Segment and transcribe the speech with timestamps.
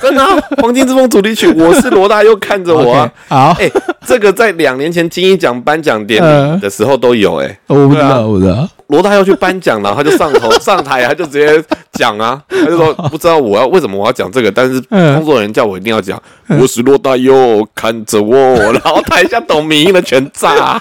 [0.00, 3.10] 真的、啊，《黄金之风》主题曲，我是罗大佑看着我啊。
[3.28, 3.70] 好，哎、
[4.06, 6.56] 这个在两年前金鹰奖颁奖典嗯。
[6.56, 8.68] 礼的时候都有哎、我不知道，我不知道。
[8.88, 11.62] 罗大佑去颁奖，然后他就上头 上台，他就直接
[11.92, 15.14] 讲啊，他就说不知道我要为什么我要讲这个，但是嗯。
[15.14, 18.36] 工作人员叫我一定要讲，我是罗大佑，看着我，
[18.72, 20.78] 然后台下懂民音的全炸，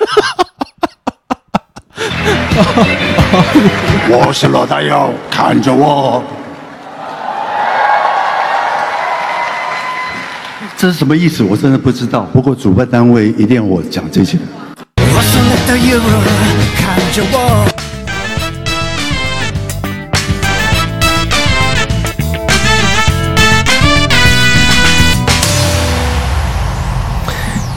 [4.10, 6.24] 我是罗大佑，看着我。
[10.82, 11.44] 这是什么意思？
[11.44, 12.22] 我真的不知道。
[12.32, 14.38] 不过主办单位一定要我讲这些。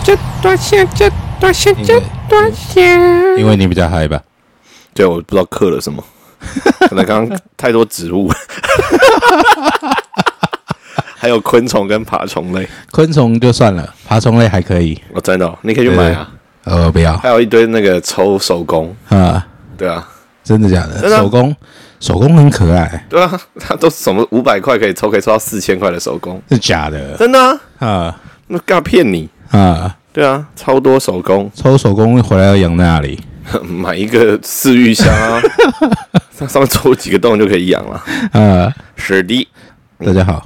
[0.05, 1.11] 这多线，这
[1.41, 3.01] 多线，这多线。
[3.37, 4.23] 因为你比较嗨吧？
[4.95, 6.01] 对，我不知道刻了什么，
[6.89, 8.31] 可能刚刚太多植物，
[11.23, 15.01] 还有昆虫跟爬虫类，昆虫就算了，爬虫类还可以。
[15.15, 16.29] 我、真的哦、你可以去买啊，
[16.65, 17.17] 呃，不要。
[17.19, 19.47] 还有一堆那个抽手工，啊，
[19.79, 20.05] 对啊，
[20.43, 21.09] 真的假的？
[21.09, 21.55] 手工，
[22.01, 27.17] 手工很可爱，对啊，它都是什么五百块可以抽，可以抽到四千块的手工，是假的。
[27.17, 27.39] 真的
[27.79, 28.21] 啊，啊。
[28.49, 29.29] 那干嘛骗你？
[29.53, 29.97] 啊！
[30.13, 33.21] 对啊，超多手工，抽手工回来要养在哪里？
[33.63, 35.41] 买一个饲育箱啊，
[36.37, 38.03] 上 上面抽几个洞就可以养了。
[38.33, 39.49] 啊，是的，
[40.05, 40.45] 大家好，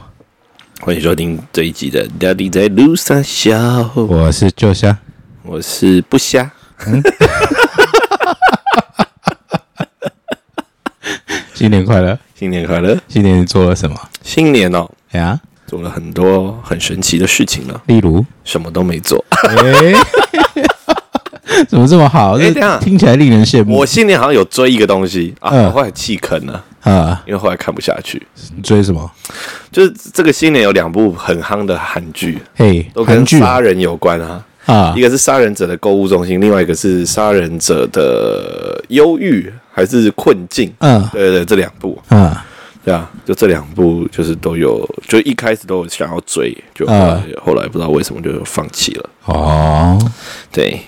[0.80, 3.56] 欢迎收听这一集的《Daddy 在路上笑》，
[4.04, 4.96] 我是旧虾。
[5.42, 6.50] 我是不瞎。
[11.54, 12.16] 新年快乐！
[12.34, 12.96] 新年快乐！
[13.08, 15.40] 新年你做了什么新年哦，呀？
[15.66, 19.24] 做了很多很神奇的事情了，例如，什么都没做。
[19.48, 19.94] 哎，
[21.66, 22.38] 怎么这么好？
[22.38, 23.78] 这哎等一下听起来令人羡慕。
[23.78, 28.24] 我新年好像有追一个东西啊，后来弃坑了，啊，因为后来看不下去。
[28.62, 29.10] 追什么？
[29.72, 34.44] 就是这个新年有两部很夯的韩剧，嘿，都跟杀人有关啊。
[34.66, 40.72] 啊一个是杀人者的购物中心，另外一个是杀人者的忧郁还是困境。
[40.78, 42.44] 嗯对对对，这两部，啊
[42.84, 49.10] 对啊，就这两部就是都有，就一开始都有想要追，就后来,、不知道为什么就放弃了。
[49.24, 49.98] 哦，
[50.52, 50.80] 对，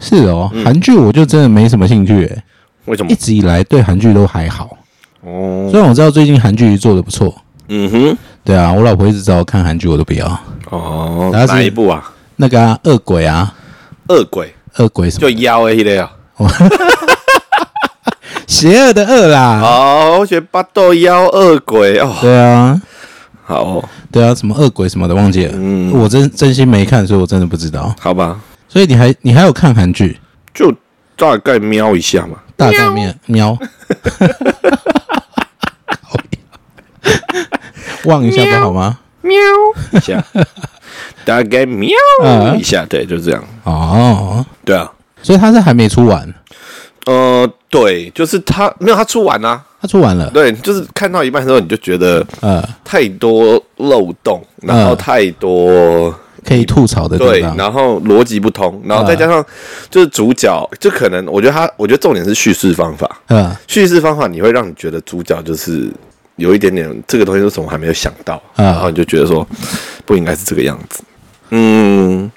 [0.00, 2.44] 是哦，嗯韩剧我就真的没什么兴趣，哎
[2.86, 3.14] 为什么一？
[3.14, 4.76] 直以来对韩剧都还好。
[5.22, 7.34] 哦，虽然我知道最近韩剧做的不错，
[7.68, 10.26] 嗯哼，对啊，我老婆一直找我看韩剧，我都不要。
[10.70, 12.12] 哦，哪一部啊？
[12.36, 13.52] 那个啊，恶鬼啊，
[14.08, 16.10] 恶鬼，恶鬼什么就妖的那个啊。
[18.46, 19.60] 邪恶的恶啦。
[19.62, 22.80] 哦，我觉得巴豆妖恶鬼哦，对啊，
[23.44, 25.52] 好哦，对啊，什么恶鬼什么的忘记了。
[25.54, 27.94] 嗯我真真心没看，所以我真的不知道。
[28.00, 30.18] 好吧，所以你还你还有看韩剧？
[30.52, 30.74] 就
[31.16, 32.38] 大概瞄一下嘛。
[32.60, 33.56] 大概面喵，
[38.04, 38.98] 望一下不好吗？
[39.22, 39.34] 喵
[39.92, 40.22] 一下，
[41.24, 41.88] 大概瞄
[42.22, 43.42] 嗯一下，对，就这样。
[43.64, 44.90] 哦，对啊，
[45.22, 46.32] 所以他是还没出完，
[47.06, 50.28] 呃，对，就是他没有他出完啊、他出完了。
[50.30, 56.14] 对，就是看到一半的时候，你就觉得呃，太多漏洞，然后嗯太多。
[56.44, 59.44] 可以吐槽的地对，然后逻辑不通，然后嗯再加上
[59.90, 63.20] 就是主角，就可能我觉得他，我觉得重点是叙事方法。
[63.28, 65.90] 嗯叙事方法你会让你觉得主角就是
[66.36, 69.46] 有一点点这个东西是什么还没有想到，嗯然后你就觉得说
[70.04, 71.02] 不应该是这个样子。
[71.50, 72.30] 嗯，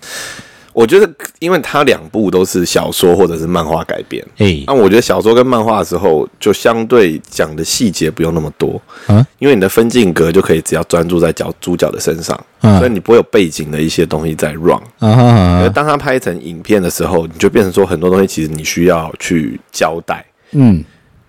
[0.74, 9.26] 我觉得因为它两部都是小说或者是漫画改编，诶那我觉得小说跟漫画的时候就相对讲的细节不用那么多，啊？
[9.40, 14.82] 因为你的分镜格就可以只要专注在角主角的身上，嗯所以你不会有背景的一些东西在 run。
[15.00, 20.26] 啊哈而，当它拍成影片的时候，你就变成说很多东西其实你需要去交代。
[20.52, 20.84] 嗯。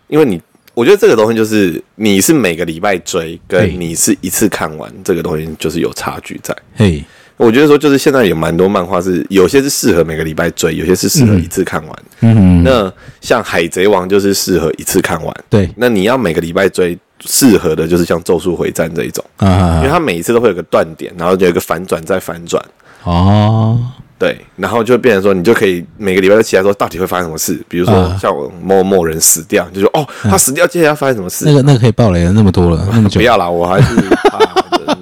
[0.06, 0.40] 因为你，
[0.74, 6.54] 我觉得这个东西就是你是每个礼拜追，跟你是一次看完，这个东西就是有差距在。
[6.76, 7.02] 嘿
[7.36, 11.96] 我觉得说，就是现在有蛮多漫画是有些是适合每个礼拜追，有些是适合一次看完。
[12.20, 12.90] 嗯那
[13.20, 16.96] 像海贼王就是适合一次看完，对那你要每个礼拜追，
[17.26, 22.64] 适合的就是像咒术回战这一种，啊因为啊它每一次都会有个断点，然后有一个反转再反转。
[23.02, 23.78] 哦
[24.16, 27.60] 对，然后就变成说，你就可以每个礼拜都期待说，到底会发生什么事？
[27.68, 31.44] 比如说啊像我某某人死掉，就说哦，他死掉，接下来要发生什么事？
[31.46, 33.94] 那个那个可以爆雷了，那么多了，那么久 不要啦，我还是
[34.30, 34.38] 怕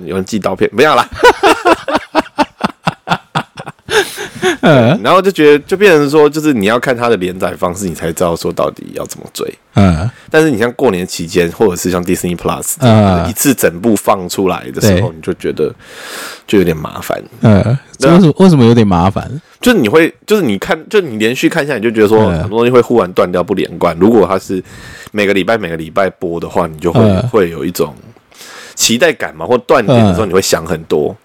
[0.06, 1.06] 有人寄刀片，不要啦。
[4.61, 9.47] 呃然后就觉得，就变成说，就是你要看他的连载方式，你才知道说到底要怎么追。
[9.75, 10.09] 嗯。
[10.31, 15.73] 但是你像过年期间，或者是像 Disney Plus 这啊样一次整部放出来的时候，你就觉得
[16.47, 17.23] 就有点麻烦。
[17.41, 19.31] 呃，这为什么为什么有点麻烦？
[19.61, 22.43] 就是你会，就是你看，就你连续看下来，你就觉得说嗯。
[22.43, 23.97] 很多东西会忽然断掉不连贯。
[23.99, 24.62] 如果它是
[25.12, 27.29] 每个礼拜每个礼拜播的话，你就会、嗯。
[27.29, 27.94] 会有一种
[28.75, 30.29] 期待感嘛，或断点的时候，嗯。
[30.29, 31.17] 你会想很多。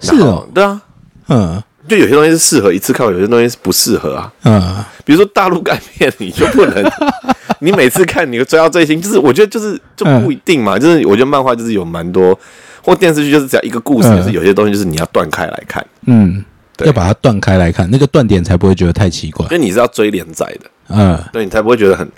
[0.00, 0.82] 是哦，对啊，
[1.28, 4.32] 嗯就有些东西是适合一次看完，有些东西是不适合啊。
[4.44, 6.82] 嗯，比如说大陆干片，你就不能，
[7.60, 10.78] 你每次看你追到最新，就是我觉得就是就不一定嘛。
[10.78, 12.38] 就是我觉得漫画就是有蛮多，
[12.82, 14.16] 或电视剧就是只要一个故事，嗯。
[14.16, 16.42] 就是有些东西就是你要断开来看，嗯，
[16.78, 16.86] 对。
[16.86, 19.44] 要把它断开来看，那个断点才不会觉得太奇怪。
[19.50, 19.50] 因。
[19.50, 22.10] 为你是要追连载的，嗯，对你才不会觉得很。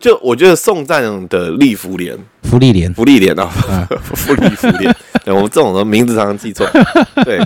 [0.00, 3.48] 就我觉得宋战的利福连、福利连，福利连啊，
[4.02, 4.92] 福利福联，
[5.24, 6.66] 对我们这种的名字常常记错。
[7.24, 7.40] 对，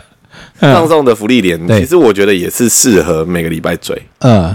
[0.72, 4.00] 放送的福利联，对其实我觉得也是适合每个礼拜追。
[4.20, 4.54] 嗯，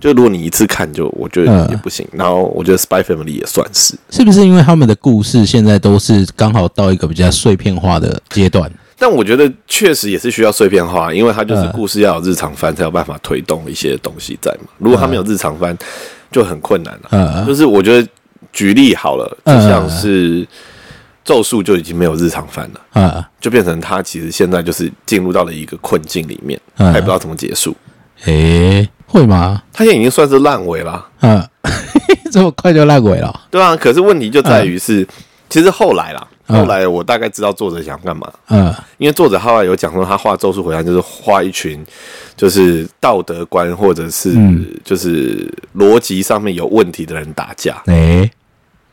[0.00, 2.06] 就如果你一次看，就我觉得嗯也不行。
[2.12, 3.94] 然后我觉得 Spy Family 也算是。
[4.10, 8.70] 是不是因为他们的故事现在都是刚好到一个比较碎片化的阶段？
[8.98, 14.68] 但我觉得确实也是需要碎片化，因为它就是嗯故事要有日常番才有办法推动一些东西在嘛。
[14.78, 15.76] 如果它没有日常番，
[16.32, 18.08] 就很困难了、嗯就是我觉得
[18.52, 20.46] 举例好了，就嗯像是
[21.26, 27.76] 咒术就已经没有日常番了，啊，就变成他其实现在就是进入到了一个困境里面，嗯还不知道怎么结束。
[28.24, 29.60] 诶，会吗？
[29.72, 31.46] 他现在已经算是烂尾了，嗯，
[32.32, 33.40] 这么快就烂尾了？
[33.50, 33.76] 对啊。
[33.76, 35.06] 可是问题就在于是，
[35.50, 38.32] 其实后来啦，嗯后来我大概知道作者想干嘛。
[38.48, 41.84] 嗯因为作者后来有讲说，他画《咒术回战》就是画一群
[42.36, 48.30] 就是道德观或者是嗯就是逻辑上面有问题的人打架，诶，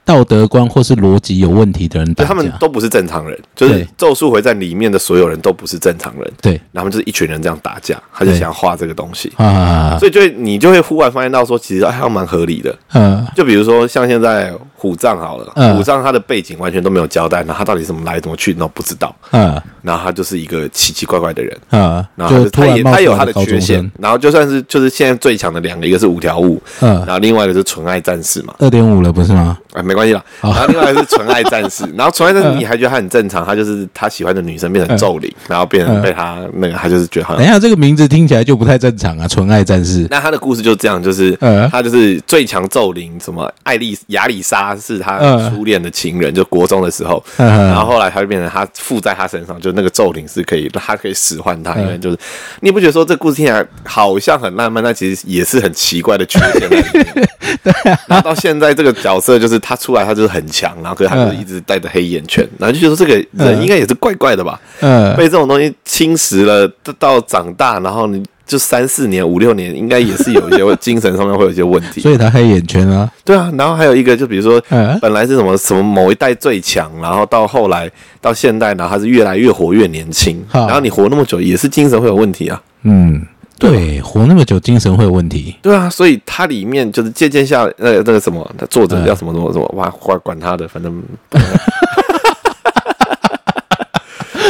[0.05, 2.27] 道德观或是逻辑有问题的人打架。
[2.27, 6.59] 他们，都不是正常人，就是《咒术回战》里面的所有人都不是正常人，对。
[6.71, 8.39] 然后就是一群人这样打架，他就对。
[8.39, 12.75] 想画这个东西，啊，所以就你就会忽然发现到说，其实还还蛮合理的。
[12.93, 13.25] 嗯。
[13.35, 15.73] 就比如说像现在虎杖好了，嗯。
[15.77, 19.59] 虎杖他的背景完全都没有交代，然后他到底怎么来怎么去都不知道，嗯。
[19.81, 21.57] 然后他就是一个奇奇怪怪的人。
[21.71, 26.95] 嗯，然后他也他有他的缺陷，，然后就算是就是现在最强的两个，一个是五条悟，嗯。
[27.05, 29.57] 然后另外一个是纯爱战士嘛，二点五了不是吗？
[29.73, 37.39] 啊没关系啦，然后另外一个是纯爱战士， 然后纯爱战士你还觉得他很正常，他就是他喜欢的女生变成咒灵，然后变成被他那个他就是觉得好像。
[37.39, 39.27] 等一下，这个名字听起来就不太正常啊！
[39.27, 41.69] 纯爱战士，那他的故事就这样，就是嗯。
[41.71, 47.47] 他就是最强咒灵，什么艾丽亚丽莎是他嗯初恋的情人，就国中的时候，嗯。
[47.67, 52.17] 然后后来他就变成他附在他身上，就那个咒灵是可以他可以使唤他，因为就是
[52.61, 57.29] 你不觉得说这故事听起来好像很浪漫，但其实也是很奇怪的缺陷在里面。
[57.63, 57.73] 对、
[58.07, 64.59] 然后到现在这个角色就是他出来，他就是很强，然后可是他就是一直带着黑眼圈，然后就觉得说这个人应该也是怪怪的吧？
[64.81, 65.15] 嗯。
[65.15, 72.01] 被这种东西侵蚀了，到到长大，然后你就三四年、五六年，应该也是有一些精神上面会有一些问题。
[72.03, 82.61] 所以他黑眼圈啊，对啊，然后还有一个，就比如说嗯，本来是什么什么某一代最强，然后到后来到现代，然后他是越来越活越年轻，然后你活那么久，也是精神会有问题啊。
[82.83, 83.25] 嗯，
[83.57, 91.01] 对，活那么久精神会有问题，对啊，所以它里面就是借鉴下那个那个什么，他作者嗯叫什么什么什么，哇，管管他的，反正。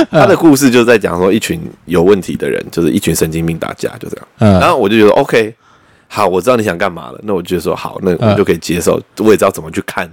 [0.12, 4.28] 他的故事就是在讲说一群有问题的人，就是一群神经病打架，就这样。
[4.40, 4.60] 嗯。
[4.60, 5.54] 然后我就觉得 OK，
[6.08, 10.10] 好，我知道你想干嘛了，那我就说好，那我嗯就可以接受，我也知道怎么去看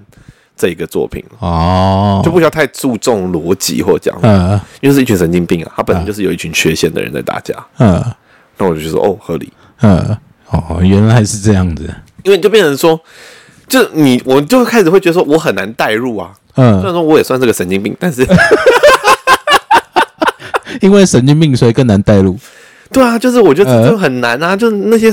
[0.57, 4.61] 这一个作品了，哦，就不需要太注重逻辑或讲，嗯。
[4.81, 8.03] 因为是一群神经病啊，他本身就是有一群缺陷的人在打架，嗯。
[8.59, 9.51] 那我就说哦合理，
[9.81, 10.17] 嗯，
[10.51, 11.89] 哦，原来是这样子，
[12.25, 13.01] 因为就变成说，
[13.67, 18.23] 就你我就开始会觉得说我很难代入啊，嗯虽嗯，然说我也算是个神经病，但是
[20.87, 22.39] 因为神经病所以更难带入，
[22.93, 25.13] 对啊，就是我觉得嗯这真的很难啊，就是那些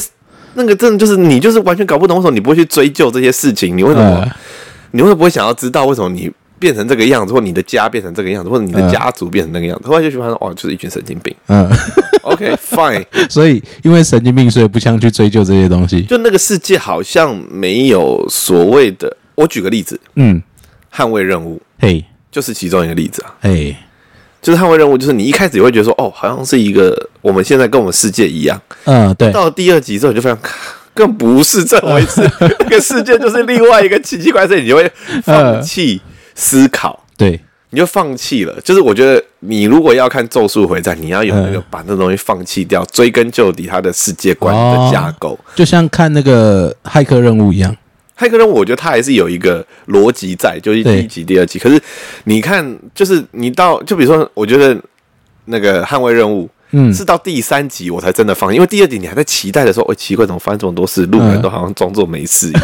[0.55, 4.31] 那个真的就是你就是完全搞不懂为什么你不会去追究这些事情，你为什么、嗯
[4.91, 9.89] 你为什么不会想要知道为什么你变成这个样子，或你的家变成这个样子，或者你的嗯家族变成那个样子？
[9.89, 11.36] 后来就觉得哦，就是一群神经病。
[11.47, 11.69] 嗯
[12.21, 19.15] ，OK fine，所以因为神经病所以不想去追究这些东西，就那个世界好像没有所谓的。
[19.36, 20.41] 我举个例子，嗯，
[20.91, 23.36] 捍卫任务嘿，就是其中一个例子啊。
[23.41, 23.75] 嘿，
[24.41, 28.60] 就是捍卫任务，就是你一开始也会觉得说，哦，好像是一个我们现在跟我们世界一样。
[28.86, 30.38] 嗯，对，到了第二集之后，你就发现
[30.94, 32.22] 更不是这回事，
[32.60, 34.91] 那个世界就是另外一个奇奇怪怪，你就会
[35.24, 36.01] 放弃
[36.34, 37.39] 思考，对，
[37.72, 38.60] 你就放弃了。
[38.63, 45.38] 就是我觉得你如果要看《咒术回战》，你要有那个嗯把那东西放弃掉，追根究底它的世界观的架构。
[45.56, 47.75] 就像看那个骇客任务一样，
[48.17, 51.59] 骇客任务，我觉得它还是有一个逻辑在，就是第一集、第二集。
[51.59, 51.79] 可是
[52.24, 54.75] 你看，就是你到，就比如说，我觉得
[55.45, 61.05] 那个捍卫任务，嗯是到第三集我才真的放，因为第二集你还在期待的时候，哎、奇怪，怎么发生这么多事？
[61.05, 62.63] 路人嗯都好像装作没事一样。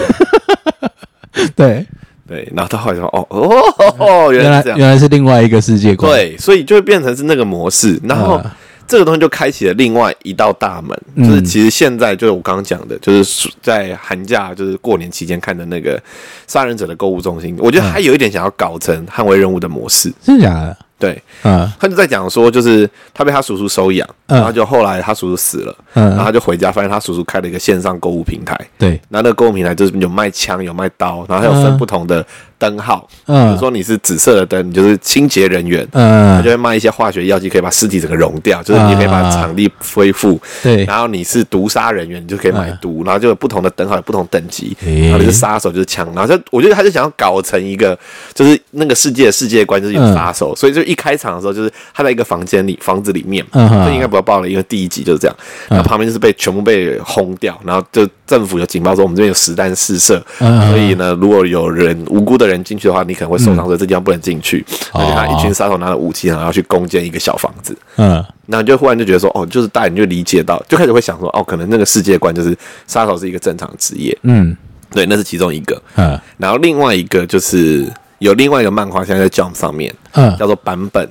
[1.56, 1.86] 对，
[2.28, 4.78] 对，然后到后来说，哦哦哦，原原来这样。
[4.80, 8.00] 原来是另外一个世界观，，对，所以就会变成是那个模式。
[8.04, 8.52] 然后嗯
[8.88, 11.28] 这个东西就开启了另外一道大门，嗯。
[11.28, 16.02] 就是其实现在就是我刚刚讲的，就是在寒假就是过年期间看的那个
[16.48, 20.78] 杀人者的购物中心，我觉得他有一点想要搞成捍卫任务的模式，真的假的？
[21.00, 21.22] 对。
[21.44, 21.70] 嗯。
[21.80, 24.38] 他就在讲说，就是他被他叔叔收养，嗯。
[24.38, 26.10] 然后就后来他叔叔死了，嗯。
[26.10, 32.26] 然后他就回家，发现他叔叔开了一个线上购物平台，对，然后那个购物平台就是有卖枪，有卖刀，然后还有分不同的
[32.64, 40.40] 灯号，嗯比如说你是紫色的灯，你就是清洁人员，他嗯就会卖一些化学药剂，可以把尸体整个溶掉，就是你可以把场地恢复。
[40.62, 44.78] 对然后你是毒杀人员，你就可以买毒，然后就有不同的灯号，有不同等级。
[44.86, 46.08] 诶然后你是杀手，就是枪。
[46.16, 47.98] 然后就我觉得他就想要搞成一个，
[48.34, 50.56] 就是那个世界的世界观，就是有杀手。
[50.56, 55.36] 所以就一开场的时候，就是他在一个房间里，房子里面，嗯哼这应该不要爆了，因为第一集就是这样。
[55.68, 64.66] 然后旁边就是被全部被轰掉，然后就政府有警报说我们这边有实弹试射，嗯所以呢，如果有人无辜的人进去的话，你可能会受伤，所以这地方不能进去。
[64.94, 67.78] 而且他一群杀手拿着武器，然后要去攻坚一个小房子。
[67.98, 72.56] 嗯然后你就忽然就觉得说，哦，就是大人就理解到，就开始会想说，哦，可能那个世界观就是
[72.88, 74.56] 杀手是一个正常职业，嗯
[74.92, 75.82] 对，那是其中一个。
[75.96, 77.90] 嗯然后另外一个就是
[78.20, 81.10] 有另外一个漫画现在在 Jump 上面，嗯叫做版本，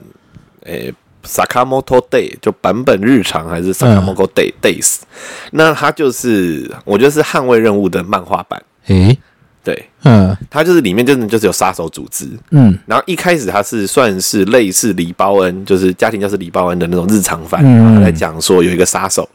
[0.65, 0.93] 诶、
[1.25, 5.01] Sakamoto Day 就版本日常还是 Sakamoto Day、Days，
[5.53, 9.19] 那它就是我觉得是捍卫任务的漫画版，诶
[9.65, 10.37] 对，嗯。
[10.51, 12.77] 它就是里面真的就是有杀手组织，嗯。
[12.87, 17.77] 然后一开始他是算是类似李包恩，就是家庭教师李包恩的那种日常番，嗯。
[17.77, 19.29] 然后他在讲说有一个杀手，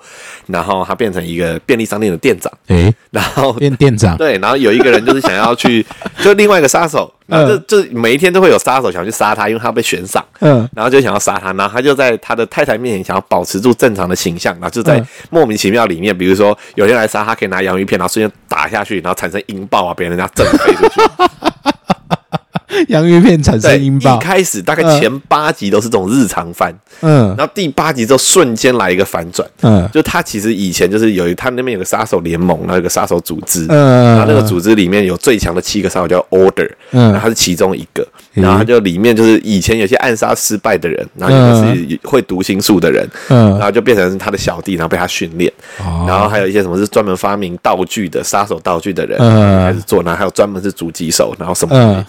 [0.48, 4.18] 然后他变成一个便利商店的店长，诶，然后变店长？
[4.18, 5.86] 对，然后有一个人就是想要去，
[6.22, 10.68] 就另外一个杀手，然后就就每一天都会有杀手想去杀他，因为他被悬赏，嗯。
[10.76, 15.08] 然后就想要杀他，然后他就在他的太太面前想要保持住正常的形象，然后就在嗯。
[15.30, 21.02] 莫名其妙里面，比如说有人来杀他，可以拿洋芋片，然后瞬间打下去，然后产生音爆啊，别人家震飞出去。
[22.90, 24.16] 洋芋片产，生音爆。
[24.16, 25.00] 一，开始大概嗯。
[25.00, 27.34] 前八集都是这种日常番，嗯。
[27.38, 29.90] 然后第八集之后瞬间来一个反转，嗯。
[29.94, 37.12] 就他其实以前就是有一他那边有个杀手联盟，然后有个杀手组织，嗯然后那个组织里面有最强的七个杀手叫 Order，嗯。
[37.12, 43.52] 然后他是其中一个，然后他就里面就是以前有些暗杀失败的人，然后有的是会读心术的人，嗯。
[43.52, 46.06] 然后就变成他的小弟，然后被他训练，哦。
[46.08, 49.68] 然后还有一些什么是专门发明道具的杀手道具的人，嗯。
[49.68, 52.06] 开始做，然后还有专门是狙击手，然后什么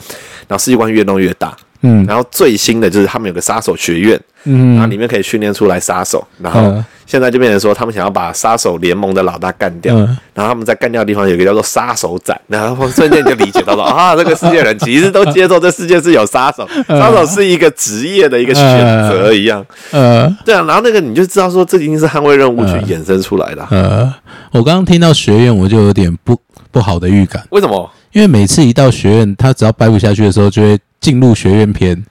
[0.48, 2.04] 然后世界观越弄越大，嗯。
[2.06, 4.72] 然后最新的就是他们有个杀手学院，嗯。
[4.72, 6.84] 然后里面可以训练出来杀手，然后嗯。
[7.08, 10.04] 现在就变成说他们想要把杀手联盟的老大干掉，嗯。
[10.34, 18.62] 然后他们在干掉的地方有一个叫做杀手展，然后瞬间就理解到了 啊，这个世界人其实都接受这世界是有杀手，杀手是一个职业的一个选
[19.08, 24.14] 择一样，呃对啊，然后那个你就知道说这一定是捍卫任务去衍生出来的啊、呃，
[24.52, 26.38] 我刚刚听到学院，我就有点不
[26.70, 27.90] 不好的预感，为什么？
[28.12, 32.04] 因为每次一到学院，他只要掰不下去的时候，就会进入学院篇。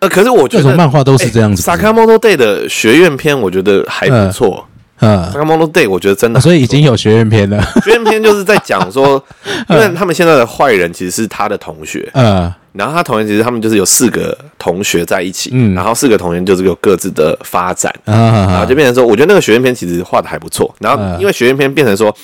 [0.00, 1.62] 呃，可是我觉得漫画都是这样子？
[1.62, 4.64] 萨卡 Day 的学院篇，我觉得还不错。
[5.00, 7.62] 嗯萨，卡 Day 我觉得真的所以已经有学院篇了。
[7.84, 9.22] 学院篇就是在讲说，
[9.68, 12.52] 因为他们现在的坏人其实是他的同学，嗯。
[12.72, 15.74] 然后他同学其实他们就是有四个同学在一起，嗯。
[15.74, 18.12] 然后四个同学就是有各自的发展，啊
[18.48, 20.74] 然后就变成说，我觉得那个学院篇其实画的还不错。
[20.80, 21.18] 然后嗯。
[21.20, 22.14] 因为学院篇变成说，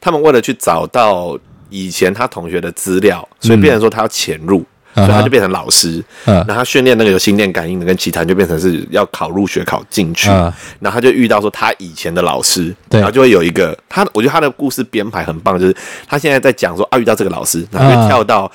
[0.00, 1.38] 他们为了去找到
[1.74, 4.58] 以前他同学的资料，所以变成说他要潜入。
[4.60, 4.64] 嗯。
[4.94, 6.36] 所以他就变成老师，嗯。
[6.46, 10.52] 然后他训练那个有心电感应的跟其他人就变成是要考入学考进去，嗯。
[10.78, 15.76] 然后他就遇到说他以前的老师，然后就会有一个他，我觉得他的故事编排很棒，就是
[16.06, 18.06] 他现在在讲说啊遇到这个老师，然后就嗯。
[18.06, 18.50] 跳到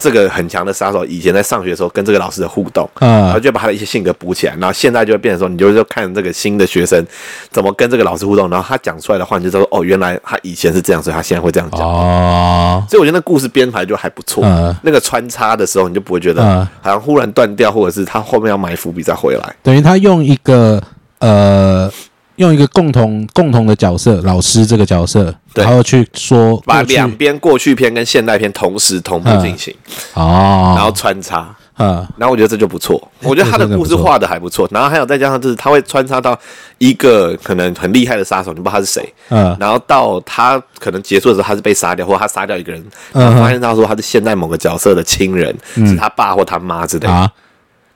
[0.00, 7.06] 这个很强的杀手以前在上学的时候跟这个老师的互动，嗯然后就把他的一些性格补起来，然后现在就会变成说，你就是看这个新的学生
[7.50, 11.80] 怎么跟这个老师互动，然后他讲出来的话，你就知道说哦，原来他以前是这样，所以他现在会这样讲。
[11.80, 19.54] 哦，所以我觉得那故事编排就还不错，嗯那个穿插的时候，你就不会觉得嗯好像忽然断掉，或者是他后面要埋伏笔再回来。
[19.62, 20.82] 等于他用一个
[21.18, 21.92] 呃，
[22.40, 25.62] 用一个共同共同的角色，老师这个角色，对。
[25.62, 29.74] 然后去说把两边过去篇跟现代篇同时同步进行，
[30.14, 31.96] 哦，然后穿插，嗯。
[32.16, 32.98] 然后我觉得这就不错。
[33.22, 36.38] 我觉得他的故事画的还不错，然后还有再加上就是他会穿插到
[36.78, 39.54] 一个可能很厉害的杀手，你不知道他是谁，嗯。
[39.60, 42.82] 然后到他可能结束的时候他是被杀掉，或者他杀掉一个人，
[43.12, 43.22] 嗯。
[43.22, 47.12] 然后发现他说他是现在某个角色的亲人，是他爸或他妈之类的。
[47.12, 47.30] 啊，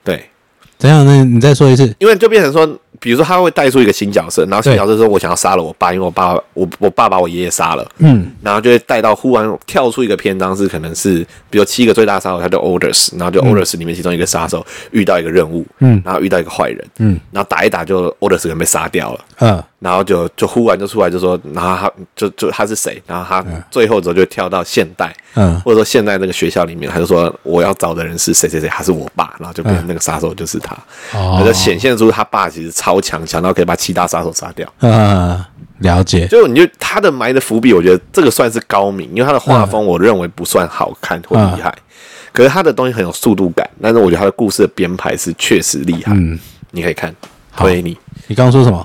[0.03, 0.23] 对，
[0.77, 1.03] 怎样？
[1.03, 1.23] 呢？
[1.23, 1.91] 你再说一次。
[1.97, 2.69] 因为就变成说，
[3.05, 8.31] 比如说他会带出一个新角色，然后新角色说我想要杀了我爸，因为我爸我我爸把我爷爷杀了，嗯。
[8.41, 11.19] 然后就会带到忽然跳出一个篇章是可能是
[11.51, 16.01] 比如七个最大杀手，他叫 Orders，然后就 Orders 里面其中一个杀手遇到一个任务，嗯。
[16.03, 17.19] 然后遇到一个坏人，嗯。
[17.29, 19.19] 然后打一打就 Orders 能被杀掉了。
[19.37, 25.61] 嗯然后就就忽然就出来就说，然后他就就他是谁，然后他最后之后就跳到现代，嗯。
[25.61, 30.75] 或者说现代那个学校里面，他就说我要找的人是谁谁谁，他是我爸，然后就变成那个杀手就是他，
[31.13, 31.35] 哦。
[31.37, 34.67] 他就显现出他爸其实超强，强到可以把其他杀手杀掉。
[34.79, 35.39] 嗯，
[35.81, 41.71] 了解，就你就他的埋的伏笔，我觉得这个算是高明，因为他的画风我认为不算好看或厉害，
[42.31, 46.39] 可是他的东西很有速度感，但是我觉得他的故事的编排是确实厉害，嗯，
[46.71, 47.15] 你可以看，
[47.51, 47.65] 好。
[47.65, 48.83] 推你你刚刚说什么？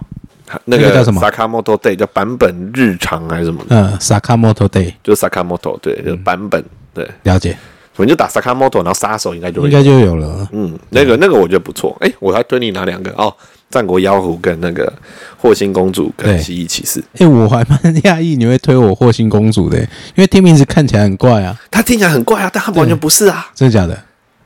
[0.64, 3.76] 那个叫什么 Sakamoto Day 叫版本日常还是什么的？
[3.76, 7.56] 嗯，Sakamoto Day，就是 Sakamoto 对，就是版本对，了解，
[7.96, 10.48] 我们就打 Sakamoto，然后杀手应该就应该就有了。
[10.52, 11.96] 嗯，那个那个我觉得不错。
[12.00, 13.10] 哎、我还推你哪两个？
[13.12, 13.34] 哦，
[13.68, 14.92] 战国妖狐跟那个
[15.36, 17.02] 霍星公主跟蜥蜴骑士。
[17.18, 23.48] 哎、我还蛮讶异你会推我霍星公主的、因为听名字看起来很怪啊，他听起来很怪啊，但他完全不是啊。
[23.54, 23.96] 真的假的？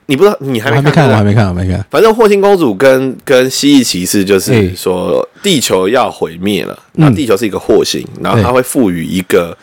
[0.07, 1.87] 你不知道，你还没看，没看对不对我还没看，我没看。
[1.91, 9.57] 反正霍星公主跟跟蜥蜴骑士就是哎说地球要毁灭了，嗯然后地球是一个霍星，然后它会赋予一个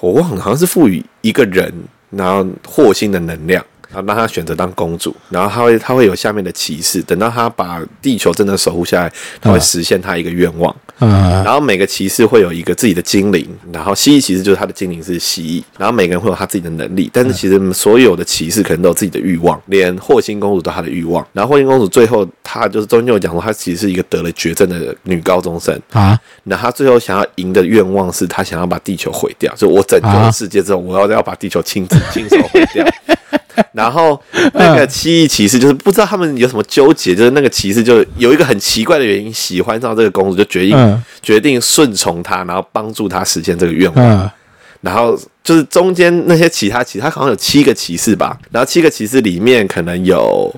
[0.00, 1.72] 我忘了，好像是赋予一个人，
[2.10, 3.64] 然后霍星的能量。
[3.92, 10.74] 然后让他选择当公主，然后他会他会有下面的骑士，等到他把地球真的守护下来，他会实现他一个愿望。
[10.98, 21.26] 嗯，然后每个骑士会有一个自己的精灵，然后蜥蜴骑士就是他的精灵是蜥蜴，然后每个人会有他自己的能力，但是其实所有的骑士可能都有自己的欲望，连霍星公主都有她的欲望。
[21.32, 32.86] 然后霍星公主最后她就是中间有讲说，她其实是一个得了绝症的女高中生，啊，那她最后想要赢的愿望是她想要把地球毁掉，就我拯救了世界之后，我要要把地球亲自亲手毁掉。
[33.72, 34.20] 然后
[34.54, 41.02] 那个蜥蜴骑士就是不知道他们有什么纠结，就是那个骑士就有一个很奇怪的原因喜欢上这个公主，就决定、嗯。
[41.22, 44.04] 决定顺从她，然后帮助她实现这个愿望。
[44.04, 44.30] 嗯。
[44.80, 50.52] 然后就是中间那些其他骑，他好像有七个骑士吧，然后七个骑士里面可能有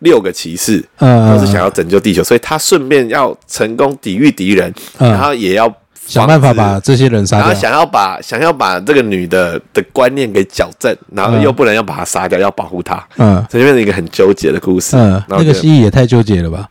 [0.00, 5.10] 六个骑士嗯都是想要拯救地球，所以他顺便要成功抵御敌人，嗯。
[5.10, 5.74] 然后也要
[6.10, 7.46] 想办法把这些人杀掉。
[7.46, 14.96] 然后想要把想要把这个女的的观念给矫正，然后又不能要把她杀掉，要保护她，嗯所以变成一个很纠结的故事。
[14.96, 16.68] 嗯，那个蜥蜴也太纠结了吧？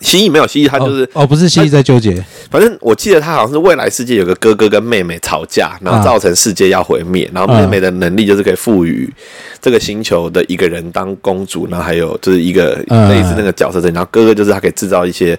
[0.00, 9.12] 蜥蜴没有蜥蜴，它就是哦，哦不是蜥蜴在纠结，反正我记得他好像是未来世界有个哥哥跟妹妹吵架，然后造成世界要毁灭，然后妹妹的能力就是可以赋予
[9.60, 15.38] 这个星球的一个人当公主，然后还有就是一个嗯类似那个角色，然后哥哥就是他可以制造一些。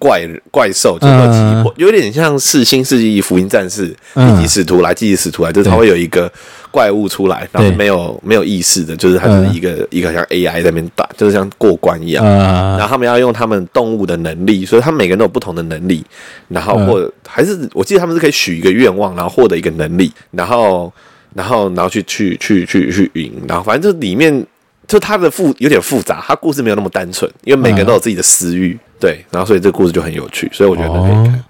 [0.00, 4.38] 怪怪兽就是有点像是《新世纪福音战士》嗯。
[4.38, 6.32] 一级使徒来，积极使徒来，就是它会有一个
[6.70, 12.24] 怪物出来，然后没有没有意识的，就是它就是一个一个像 AI 在那边打，就是像过关一样。
[12.24, 16.02] 然呃后他们要用他们动物的能力，所以他们每个人都有不同的能力，
[16.48, 16.86] 然后嗯。
[16.86, 20.92] 或还是我记得他们是可以许一个愿望，然后获得一个能力，然后
[21.34, 24.44] 然后然后去去去去去赢，然后反正就里面
[24.90, 31.44] 就他的复有点复杂，他故事没有那么单纯，因为每个人都有自己的私欲，对，然后所以这个故事就很有趣，所以我觉得可以看。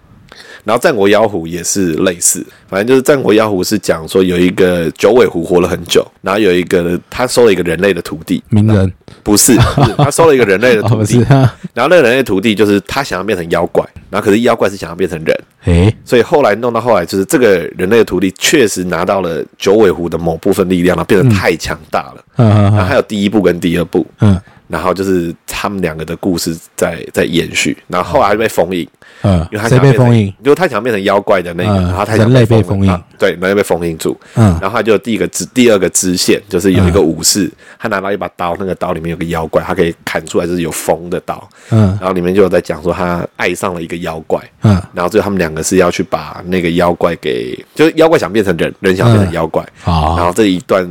[0.61, 8.93] 哦然后战国妖狐也是类似，反正就是战国妖狐是讲说有一个九尾狐活了很久，然后有一个他收了一个人类的徒弟，名人。
[9.23, 9.61] 不是， 是
[9.99, 11.19] 他收了一个人类的哦徒弟，
[11.75, 22.25] 然后那个人类徒弟就是他想要变成妖怪，然后可是妖怪是想要变成人，诶，所以后来弄到后来就是这个人类的徒弟确实拿到了九尾狐的某部分力量，然后变得太强大了。
[22.37, 24.41] 嗯然后嗯还有第一部跟第二部，嗯
[24.71, 28.89] 然后就是他们两个的故事在在延续，然后后来就被封印，
[29.23, 30.33] 嗯因为被封印？？
[30.45, 33.03] 就是他想要变成妖怪的那个，嗯然后他想人类被封印。
[33.19, 34.17] 对，人类被封印住。
[34.37, 34.57] 嗯。
[34.63, 41.49] 然后他就第一个支，第二个支线就是有一个武士，他拿到一把刀，那个刀里面有个妖怪，他可以砍出来就是有锋的刀。
[41.71, 41.99] 嗯。
[42.01, 50.89] 然后里面就有在讲说他爱上了一个妖怪，嗯，然后最后他们两个是要去把那个妖怪给，就是妖怪想变成人，人想变成妖怪，然好，后这一段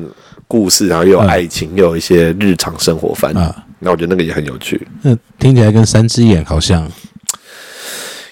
[0.47, 6.89] 故事，然后又有爱情，又有一些日常生活番，嗯那我觉得那个也很有趣，那听起来跟三只眼好像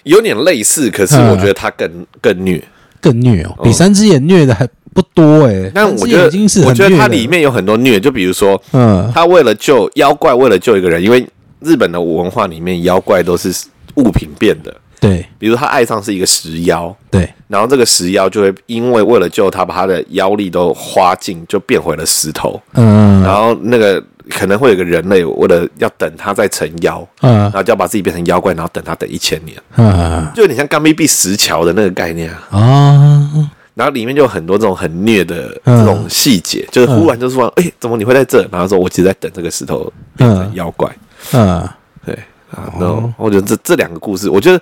[0.03, 2.63] 有点类似，可是嗯我觉得它更更虐。
[2.99, 5.71] 更虐哦，比三只眼虐的还不多诶。
[5.73, 11.25] 但我觉得已经是，我觉得它里面有很多虐，就比如说，嗯他为了救妖怪，为了救一个人，因为
[11.59, 13.53] 日本的文化里面妖怪都是
[13.95, 22.59] 物品变的，对比如他爱上是一个石妖，对然后这个石妖就会因为为了救他，把他的妖力都花尽，就变回了石头。
[22.73, 32.47] 嗯然后那个可能会有个人类为了要等他再成妖，嗯然后就要把自己变成妖怪，然后等他等一千年，嗯就有点像刚 B B 石桥的那个概念啊。
[32.51, 38.41] 啊然后里面就有很多这种很虐的嗯这种细节，就是忽然就说，哎、怎么你会在这？
[38.51, 40.89] 然后说我其实在等这个石头变成妖怪。
[41.33, 41.69] 嗯
[42.03, 42.15] 对
[42.49, 44.59] 啊，然后我觉得这这两个故事，我觉得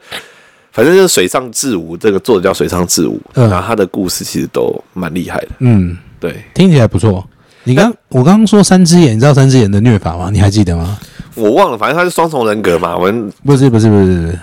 [0.73, 5.47] 反正就是水上智吾，这个作者叫水上智吾，嗯然后他的故事其实都蛮厉害的。
[5.59, 7.25] 嗯，对听起来不错。
[7.65, 10.29] 你刚我刚刚说三只眼，你知道三只眼的虐法吗？
[10.31, 10.97] 你还记得吗？
[11.33, 14.39] 我忘了，反正他是双重人格嘛，我们不是不是不是不是，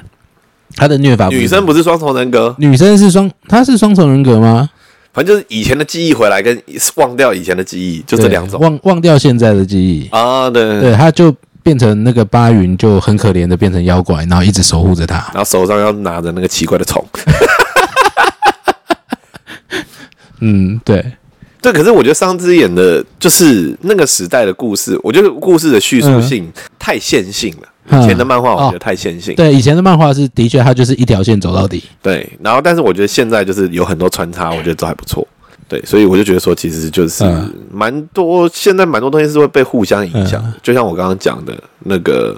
[0.77, 4.69] 他的虐法女生不是双重人格，女生是双，她是双重人格吗？
[5.13, 6.61] 反正就是以前的记忆回来跟
[6.97, 10.09] 忘掉以前的记忆，就这两种忘忘掉现在的记忆。
[10.11, 10.51] 啊。
[10.51, 15.17] 对，对，他就变成那个巴云，就很可怜的变成妖怪，然后一直守护着他。
[15.35, 17.05] 然后手上要拿着那个奇怪的虫。
[20.41, 21.05] 嗯，对，
[21.63, 27.63] 对，可是我觉得桑之演的就是那个时代的故事，我觉得故事的叙述性太线性了。
[27.63, 27.69] 嗯
[28.01, 31.83] 以前的漫画我觉得太线性，对，以前的漫画是的确，它就是一条线走到底。
[32.01, 35.27] 对，然后但是我觉得现在就是有很多穿插，我觉得都还不错。
[35.69, 42.37] 对，所以我就觉得说，其实就是嗯蛮多，现在蛮多东西是会被互相影响，嗯就像我刚刚讲的那个，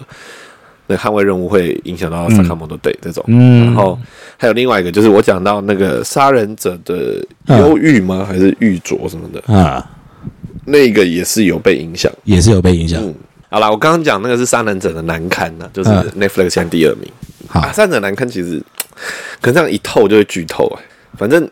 [0.86, 3.64] 那捍卫任务会影响到萨卡莫多队这种，嗯。
[3.64, 3.98] 然后
[4.36, 8.24] 还有另外一个就是我讲到那个杀人者的忧郁吗？
[8.26, 9.84] 还是玉镯什么的，啊，
[10.66, 12.12] 那个也是有被影响。
[12.24, 13.02] 也是有被影响。
[13.02, 13.14] 嗯，
[13.48, 16.10] 好啦，我刚刚讲那个是杀人者的难堪呢、就是嗯。
[16.20, 17.10] Netflix 现在第二名。
[17.48, 17.60] 好。
[17.60, 18.62] 啊，杀人者难堪其实
[19.40, 20.82] 可能这样一透就会剧透哎、
[21.16, 21.48] 反正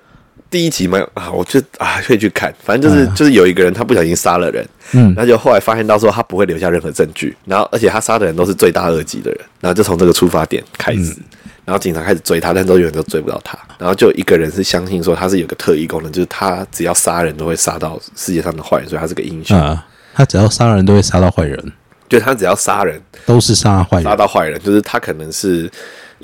[0.53, 11.15] 第一集嘛啊，我就啊可以去看，反正就是、嗯就是有一个人他不小心杀了人，嗯那就后来发现到说他不会留下任何证据，然后而且他杀的人都是罪大恶极的人，然后就从这个出发点开始。
[11.15, 11.25] 嗯
[11.65, 13.57] 然后警察开始追他，但都永远都追不到他。
[13.79, 19.57] 然后就一个人是相信说他是有个特异功能，就是他只要杀人都会杀到世界上的坏人，所以他是个英雄。
[19.57, 21.73] 啊，他只要杀人都会杀到坏人，
[22.09, 24.17] 就他只要杀人，都是杀坏人杀。
[24.17, 25.71] 到坏人，就是他可能是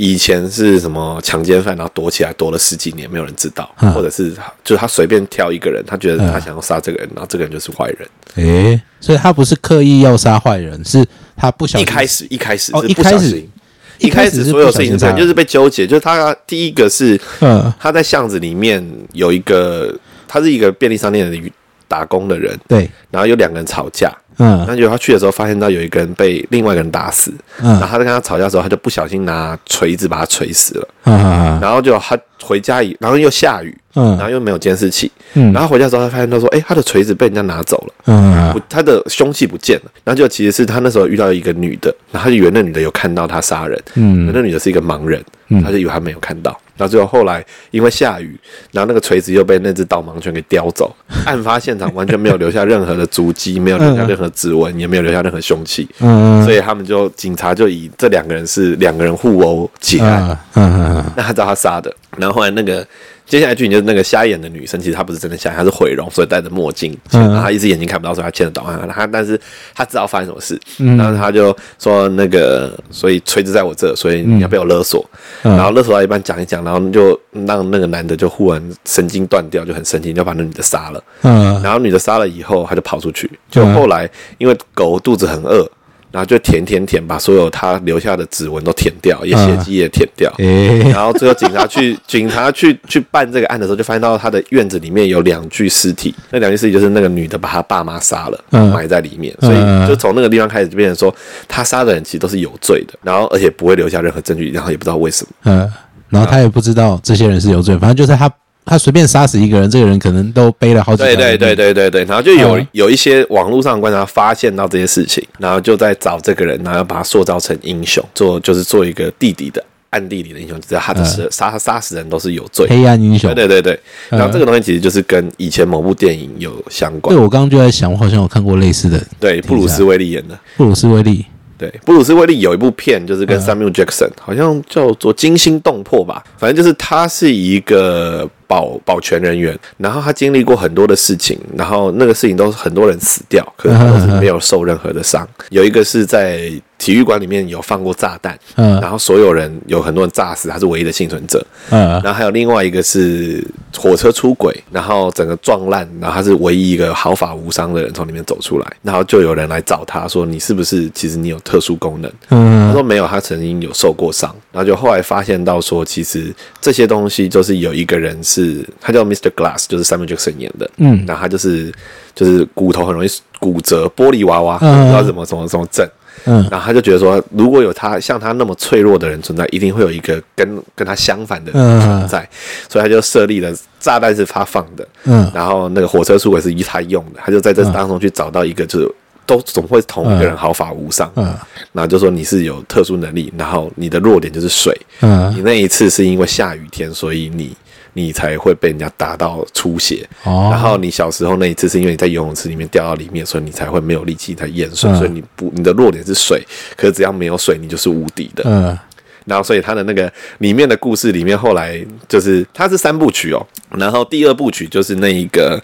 [0.00, 4.30] 以前是什么强奸犯，然后躲起来躲了十几年，没有人知道，嗯或者是
[4.62, 8.08] 就是他随便挑一个人，他觉得他想要杀这个人，然后这个人就是坏人。
[8.36, 11.04] 诶，所以他不是刻意要杀坏人，是
[11.36, 11.82] 他不小心。
[11.82, 13.50] 一开始一开始哦是不小一开始心，
[13.98, 17.72] 一一开始是所有事情不小心杀就是被纠结，就是他第一个是嗯。
[17.80, 18.80] 他在巷子里面
[19.12, 19.92] 有一个，
[20.28, 21.52] 他是一个便利商店的
[21.88, 24.58] 打工的人，对，然后有两个人吵架，嗯。
[24.58, 27.70] 然后结果他去的时候，发现到有一个人被另外一个人打死，嗯。
[27.72, 30.88] 然后他在跟他吵架的时候，他就不小心拿锤子把他锤死了。
[31.04, 39.90] 啊啊然后就他回家以，然后又下雨，嗯然后又没有监视器，嗯然后回家之后，他发现他说，哎，他的锤子被人家拿走了，嗯不，他的凶器不见了。
[40.04, 46.58] 然后就其实是他那时候遇到一个女的，然后他就以为那女的有看到他杀人，嗯那女的是一个盲人，嗯他就以为他没有看到。
[46.76, 48.38] 然后最后后来因为下雨，
[48.70, 50.94] 然后那个锤子又被那只导盲犬给叼走，
[51.26, 55.88] 案发现场完全没有留下任何的足迹，没有留下任何指纹，也没有留下任何凶器。
[55.98, 62.86] 嗯所以他们就警察就以这两个人是两个人互殴结案，啊嗯嗯那他知道他杀的，然后后来那个
[63.26, 67.20] 接下来剧情就是那个瞎眼的女生，其实她不是真的瞎眼，她是毁容，所以戴着墨镜，嗯。
[67.20, 69.38] 然后她一只眼睛看不到，所以她牵着导航，她但是
[69.74, 70.96] 她知道发生什么事，嗯。
[70.96, 75.04] 然后她就说那个，所以锤子在我这，所以你要被我勒索，
[75.42, 75.54] 嗯。
[75.54, 81.62] 然后勒索到一半讲一讲，然后就让那个男的就忽然神经断掉，就很生气，就把那女的杀了，嗯。
[81.62, 85.70] 然后女的杀了以后，他就跑出去，就后来因为狗肚子很饿。
[86.10, 90.32] 然后就舔舔舔，把所有他留下的指纹都舔掉，也血迹也舔掉。
[90.38, 98.68] 诶，然后最后警察去 警察去去办这个案的时候，就发现到他的院子里面有两具尸体，那两具尸体就是那个女的把她爸妈杀了，嗯。
[98.68, 101.12] 埋在里面，所以就从那个地方开始就变成说，
[101.48, 105.32] 他杀的人其实都是有罪的，然后而且不会留下任何证据，然后也不知道为什么。
[105.44, 105.68] 嗯，
[106.08, 108.30] 然后他也不知道这些人是有罪，反正就是他
[108.68, 122.66] 他随便杀死一个人，这个人可能都背了好几条对对对对对对，然后就有、嗯有一些网络上的观察发现到这些事情，然后就在找这个人，然后把他塑造成英雄，做就是做一个弟弟的暗地里的英雄，只要他的是杀他杀死人都是有罪。
[122.68, 123.48] 黑暗英雄对。
[123.48, 123.78] 对对
[124.10, 127.22] 然后这个东西其实就是跟以前某部电影有相关对，。
[127.22, 130.38] 我刚刚就在想，我好像有看过类似的对，布鲁斯威利演的。
[130.56, 131.24] 布鲁斯威利。
[131.56, 136.22] 对，布鲁斯威利有一部片，就是嗯跟 Samuel Jackson，、好像叫做《惊心动魄》吧。
[136.36, 145.28] 反正就是他是一个保保全人员，然后他经历过很多的事情，然后那个事情都是很多人死掉，可是他都是没有受任何的伤。
[145.50, 151.44] 有一个是在体育馆里面有放过炸弹，嗯然后所有人有很多人炸死，他是唯一的幸存者。
[151.70, 153.44] 嗯然后还有另外一个是
[153.76, 168.37] 火车出轨，然后整个撞烂，然后他是唯一一个毫发无伤的人从里面走出来，然后就有人来找他说：“你是不是其实你有特殊功能？”他嗯说没有，他曾经有受过伤，然后就后来发现到说，其实这些东西就是有一个人是
[168.80, 169.30] 他叫 Mr.
[169.30, 171.04] Glass，就是 Samuel Jackson 演的，嗯。
[171.06, 171.72] 然后他就是
[172.14, 175.88] 就是骨头很容易骨折，玻璃娃娃，不嗯知道怎么怎么怎么整。
[176.24, 176.46] 嗯。
[176.50, 182.28] 然后他就觉得说，如果有他像他那么脆弱的人存在，一定会有一个跟跟他相反的人存在，
[182.68, 185.30] 所以他就设立了炸弹是他放的，嗯。
[185.34, 188.90] 然后那个火车出轨是他用的，他就在这当中去找到一个就是。
[189.28, 191.26] 都总会同一个人毫发无伤，嗯。
[191.72, 195.30] 然后就说你是有特殊能力，然后你的弱点就是水，嗯。
[195.34, 197.54] 你嗯那一次是因为下雨天，所以你
[198.00, 204.96] 你才会被人家打到出血，哦，然后你小时候那一次是因为你在游泳池里面掉到里面，所以你才会没有力气才淹水，嗯。
[204.96, 208.44] 所以你不你的弱点是水，可是只要没有水，你就是无敌的。
[208.46, 208.78] 嗯。
[209.24, 215.60] 然后所以他的那个里面的故事里面，后来就是它是三部曲哦，然后第二部曲就是那一个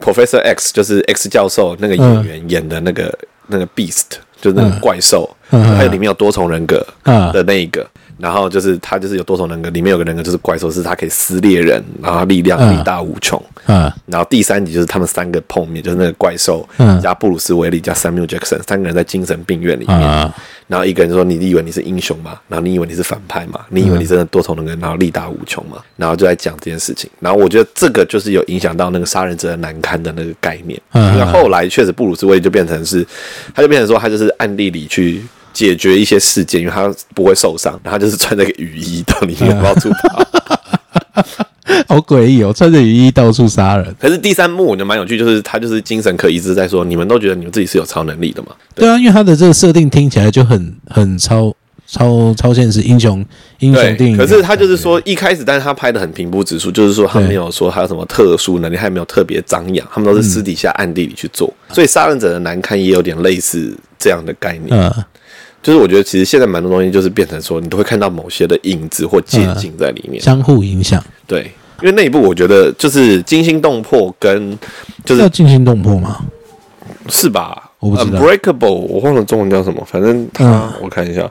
[0.00, 5.76] Professor X，就是 X 教授那个演员演的那个、那个 Beast，就是那个怪兽，嗯。
[5.76, 7.32] 还有里面有多重人格嗯。
[7.32, 7.84] 的那一个。
[8.18, 13.42] 然后就是他就是有多重人格，里面有个人格就是怪兽，是他可以撕裂人，然后力量嗯力大无穷。
[13.66, 19.98] 嗯然后第三集就是他们三个碰面，就是那个怪兽、嗯加布鲁斯威利加 Samuel Jackson 三个人在精神病院里面。
[19.98, 20.34] 啊
[20.68, 22.40] 然后一个人说：“你以为你是英雄吗？
[22.48, 23.60] 然后你以为你是反派吗？
[23.68, 27.10] 你以为你真的多重人格，然后力大无穷吗？”然后就在讲这件事情。
[27.20, 30.80] 然后我觉得这个就是有影响到那个杀人者的难堪的那个概念。
[30.92, 33.06] 嗯因为后来确实布鲁斯威利就变成是，
[33.54, 35.22] 他就变成说他就是暗地里去。
[35.52, 40.26] 解决一些事件，因为他不会受伤，然后他就是穿那个雨衣到里面到处跑。
[41.86, 43.94] 好诡异哦，穿着雨衣到处杀人。
[43.98, 48.48] 可是第三幕我觉得蛮有趣，就是他就是精神科医师在说，你们都觉得你们自己是有超能力的嘛？
[48.74, 51.54] 对啊，因为他的这个设定听起来就很很超
[51.86, 53.24] 超超现实英雄
[53.60, 54.16] 英雄电影。
[54.16, 61.52] 可是他就是说一开始，但是他拍的很平铺直述，就是说他没有说他有什么特殊能力，他也没有特别张扬，他们都是私底下暗地里去做。
[61.72, 64.68] 所以杀人者的难堪也有点类似这样的概念。
[64.70, 64.92] 嗯
[65.62, 70.20] 就是我觉得其实现在蛮多东西就是变成说，你都会看到某些的影子或借镜在里面。
[70.20, 74.58] 相互影响，对，因为那一部我觉得就是惊心动魄跟
[75.04, 76.18] 就是要惊心动魄吗？
[77.08, 77.70] 是吧？
[77.78, 81.28] 我不知道 Unbreakable，我忘了中文叫什么，反正它、嗯我看一下，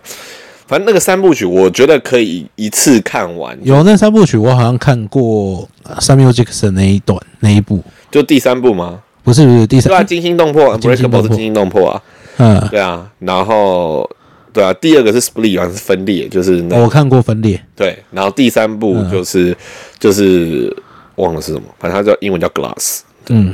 [0.67, 3.57] 反正那个三部曲，我觉得可以一次看完。
[3.63, 8.99] 有那三部曲，我好像看过呃 Samuel Jackson 那一段那一部，就第三部吗？
[9.23, 12.01] 不是不是第三对啊，三，惊心动魄，Unbreakable 魄是惊心动魄啊，
[12.37, 14.09] 嗯，对啊，然后
[14.53, 19.09] 对啊，第二个是 Split，好像是分裂，就是那我看过分裂，对，然后第三部嗯。
[19.11, 19.55] 就是、
[19.99, 20.75] 就是
[21.15, 23.53] 忘了是什么，反正它叫英文叫 Glass，嗯。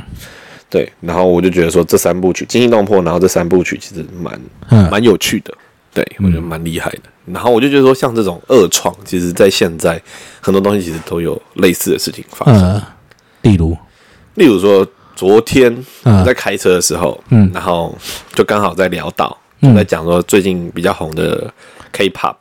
[0.70, 4.90] 对，然后我就觉得说这三部曲惊心动魄，然后这三部曲其实蛮嗯。
[4.90, 5.54] 蛮有趣的，
[5.94, 7.02] 对我觉得蛮厉害的。
[7.24, 10.00] 然后我就觉得说，像这种恶创，其实在现在
[10.40, 12.74] 很多东西其实都有类似的事情发生。
[12.74, 12.82] 嗯，
[13.42, 13.76] 例如？
[14.34, 16.20] 例如说，昨天嗯。
[16.20, 17.50] 我在开车的时候，嗯。
[17.54, 17.96] 然后
[18.34, 21.52] 就刚好在聊到，嗯就在讲说最近比较红的
[21.92, 22.34] K-pop，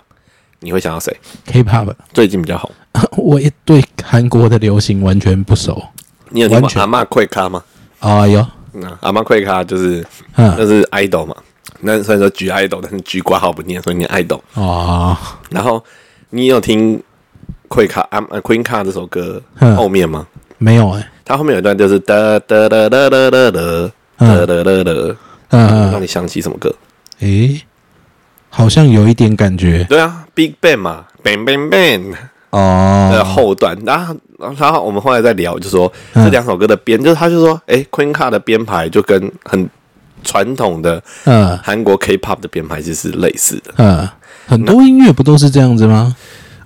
[0.60, 2.72] 你会想到谁？K-pop，最近比较红，
[3.18, 5.82] 我也对韩国的流行完全不熟
[6.30, 7.64] 你有听过阿嬷快咖吗？
[8.00, 11.36] 啊，有，嗯，阿嬷快咖就是那嗯是 idol 嘛，
[11.80, 14.40] 那虽然说举 idol，但是举挂号不念，所以念 idol。
[14.54, 15.18] 哦，
[15.50, 15.84] 然后
[16.30, 17.02] 你有听
[17.70, 20.28] Queen 卡啊 Queen 卡这首歌嗯后面吗？
[20.60, 25.16] 没有哎，它后面有一段就是哒哒哒哒哒哒哒哒哒哒
[25.50, 26.74] 嗯，让你想起什么歌？
[27.20, 27.62] 诶，
[28.50, 32.14] 好像有一点感觉对啊，Big Bang 嘛，Bang Bang Bang
[32.52, 33.78] 哦的哦，后段。
[33.86, 39.70] 然后然后我们后来在聊，就说嗯这两首歌的编，就是他就说，哎，Queen Car 的编排就跟很
[40.24, 43.74] 传统的嗯韩国 K-pop 的编排其实是类似的。
[43.78, 44.08] 嗯，
[44.48, 46.16] 很多音乐不都是这样子吗？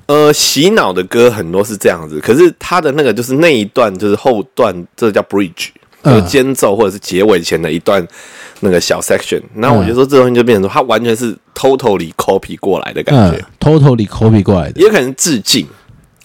[0.07, 5.69] 呃，洗脑的歌很多是这样子，可是他的那个就是那一段，就是后段，这个叫 bridge，
[6.03, 8.05] 就嗯是间奏或者是结尾前的一段
[8.61, 9.41] 那个小 section。
[9.55, 15.67] 那我就说这东西就变成说，它完全是 totally copy 过来的感嗯觉，，totally copy 过来的，也可能是致敬。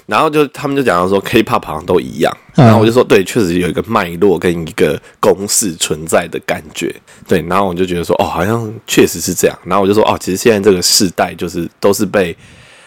[0.07, 2.37] 然后就他们就讲到说，K-pop 好像都一样。
[2.55, 6.95] 嗯然后我就说，对，确实有一个脉络跟一个公式存在的感觉。
[7.27, 9.59] 对，然后我就觉得说，哦，好像确实是这样。
[9.65, 12.37] 然后我就说，哦，其实现在这个世代就是都是被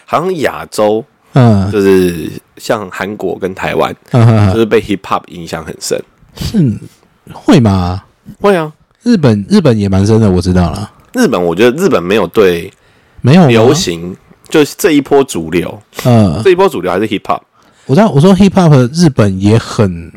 [0.06, 1.04] 好像亚洲。
[1.32, 3.94] 嗯就是像韩国跟台湾，
[4.52, 5.96] 就是被 hip hop 影响很深。
[6.36, 6.78] 是
[7.32, 8.02] 会吗？
[8.40, 12.72] 会啊，日本日本也蛮深的，我知道了，日本我觉得日本没有对
[13.20, 13.48] 没有吗？
[13.48, 14.16] 流，行，
[14.48, 17.40] 就是这一波主流，嗯，这一波主流还是 hip hop，
[17.86, 20.12] 我知道，我说 hip hop 日本也很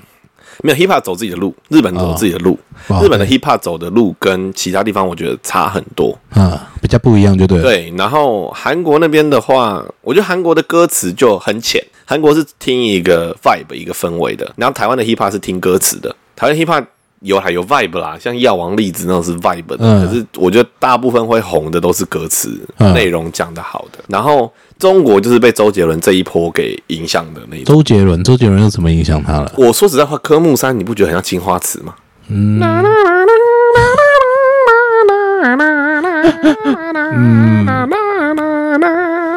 [0.62, 6.18] 没有 hip hop 走自己的路，日本走自己的路，哦日本的 hip hop 走的路跟其他地方我觉得差很多。
[6.36, 16.86] 嗯比较不一样，就对了，对，然后韩国那边的话，我觉得韩国的歌词就很浅，韩国是听一个 vibe 一个氛围的，然后台湾的 hip hop 是听歌词的，台湾 hip hop
[17.22, 24.52] 有还有 vibe 啦，像药王栗子那种是 vibe 的，嗯可是我觉得大部分会红的都是歌词嗯内容讲的好的，然后
[24.84, 27.74] 中国就是被周杰伦这一波给影响的那一种。
[27.74, 29.50] 周杰伦，周杰伦又怎么影响他了？
[29.56, 31.96] 我说实在话，科目三你不觉得很像青花瓷吗？
[32.28, 32.60] 嗯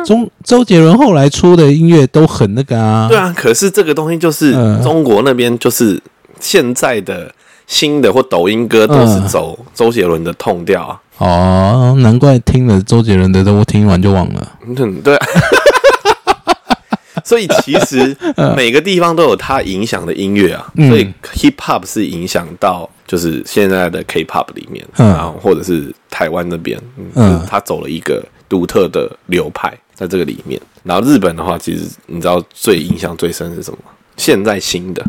[0.05, 6.03] 中周杰伦后来出的音乐都很那个啊，对啊，可是这个东西就是嗯中国那边就是
[6.41, 7.33] 现在的
[7.69, 11.01] 新的或抖音歌都是嗯走周杰伦的痛调啊。
[11.19, 14.59] 哦，难怪听了周杰伦的都听完就忘了。
[14.67, 15.27] 嗯，对啊。
[17.25, 29.73] 所以其实嗯 每个地方都有它影响的音乐啊，所以 hip hop 是影响到就是现在的 K-pop 里面，嗯然后或者是台湾那边，嗯，嗯就是它走了一个独特的流派。
[29.95, 30.61] 在这个里面。
[30.83, 33.91] 然后日本的话，其实你知道最影响最深是什么吗？
[34.19, 35.03] 现在新的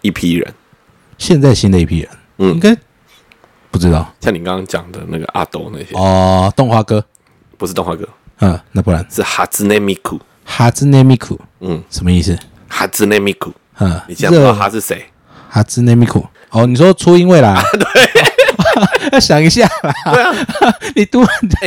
[0.00, 0.54] 一批人，
[1.18, 2.74] 现在新的一批人，嗯应该
[3.70, 4.12] 不知道。
[4.20, 6.52] 像你刚刚讲的那个阿斗那些，哦。
[6.56, 7.04] 动画歌，
[7.56, 8.08] 不是动画歌，
[8.40, 9.04] 嗯，那不然。
[9.10, 11.38] 是哈兹内米库，哈兹内米库。
[11.60, 12.38] 嗯，什么意思？
[12.68, 15.04] 哈兹内米库，嗯，你知道他是谁？
[15.48, 16.26] 哈兹内米库。
[16.50, 17.62] 哦，你说初音未来？
[17.72, 19.92] 对，要 想一下啦。
[20.12, 20.34] 对啊，
[20.96, 21.24] 你读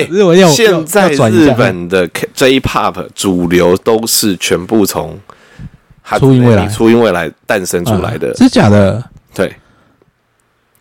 [0.10, 5.18] 日文要现在转日本的 J-pop 主流都是全部从
[6.18, 6.68] 初音未来。
[6.68, 8.30] 初音未来诞生出来的。
[8.30, 9.02] 嗯，真假的？
[9.34, 9.56] 对，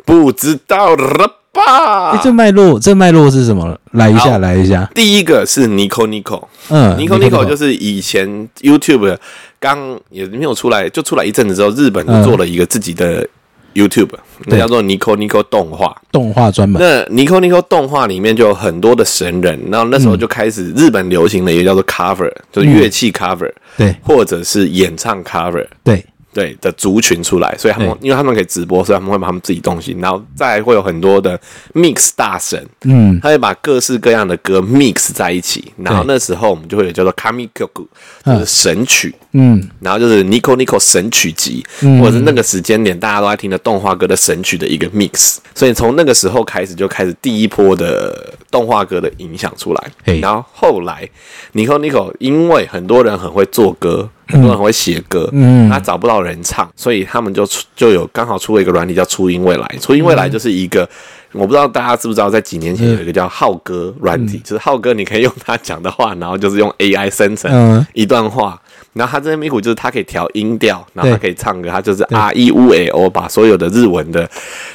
[0.04, 2.20] 不知道了吧哎，？
[2.22, 3.78] 这脉络，这脉络是什么？
[3.92, 4.90] 来一下，来一下。
[4.94, 9.16] 第一个是 Nico Nico，嗯 Nico Nico 就是是以前 YouTube
[9.60, 13.26] 刚也没有出来，就出来一阵子之后，日本就嗯做了一个自己的
[13.74, 14.08] YouTube，、
[14.46, 15.94] 那对叫做 Nico Nico 动画。
[16.10, 16.80] 动画专门。
[16.80, 25.66] 那 Nico Nico 动画里面就有很多的神人，然后那时候就开始日本流行的一个叫做 cover，就是乐器 cover，、对或者是演唱 cover。
[25.84, 31.38] 对，对的族群出来，所以他们因为他们可以直播，所以他们会把他们自己东西，然后再会有很多的
[31.74, 37.86] mix 大神，嗯，他会把各式各样的歌 mix 在一起，然后那时候我们就会有叫做 kami kyoku，
[38.24, 42.00] 就是神曲，嗯，然后就是 Nico Nico 神曲集，嗯。
[42.00, 49.90] 或者是那个时间点大家都在听的动画歌的神曲的一个 mix，所以从那个时候开始就开始第一波的动画歌的影响出来。
[50.04, 51.08] 嘿，然后后来
[51.54, 54.08] Nico Nico 因为很多人很会做歌。
[54.28, 55.68] 很多人很会写歌，嗯。
[55.68, 59.76] 他找不到人唱，所以他们就出就有刚好出了一个软体叫初音未来。
[59.78, 60.88] 初音未来就是一个，
[61.32, 67.86] 我不知道大家知不知道，在几年前有一个叫浩哥软体，就是浩哥你可以用他讲的话，然后就是用 AI 生成嗯。
[67.92, 68.58] 一段话，
[68.94, 74.28] 然后他这边咪咕就是他可以调音调，然后他可以唱歌，他就是 R E U A O 把所有的日文的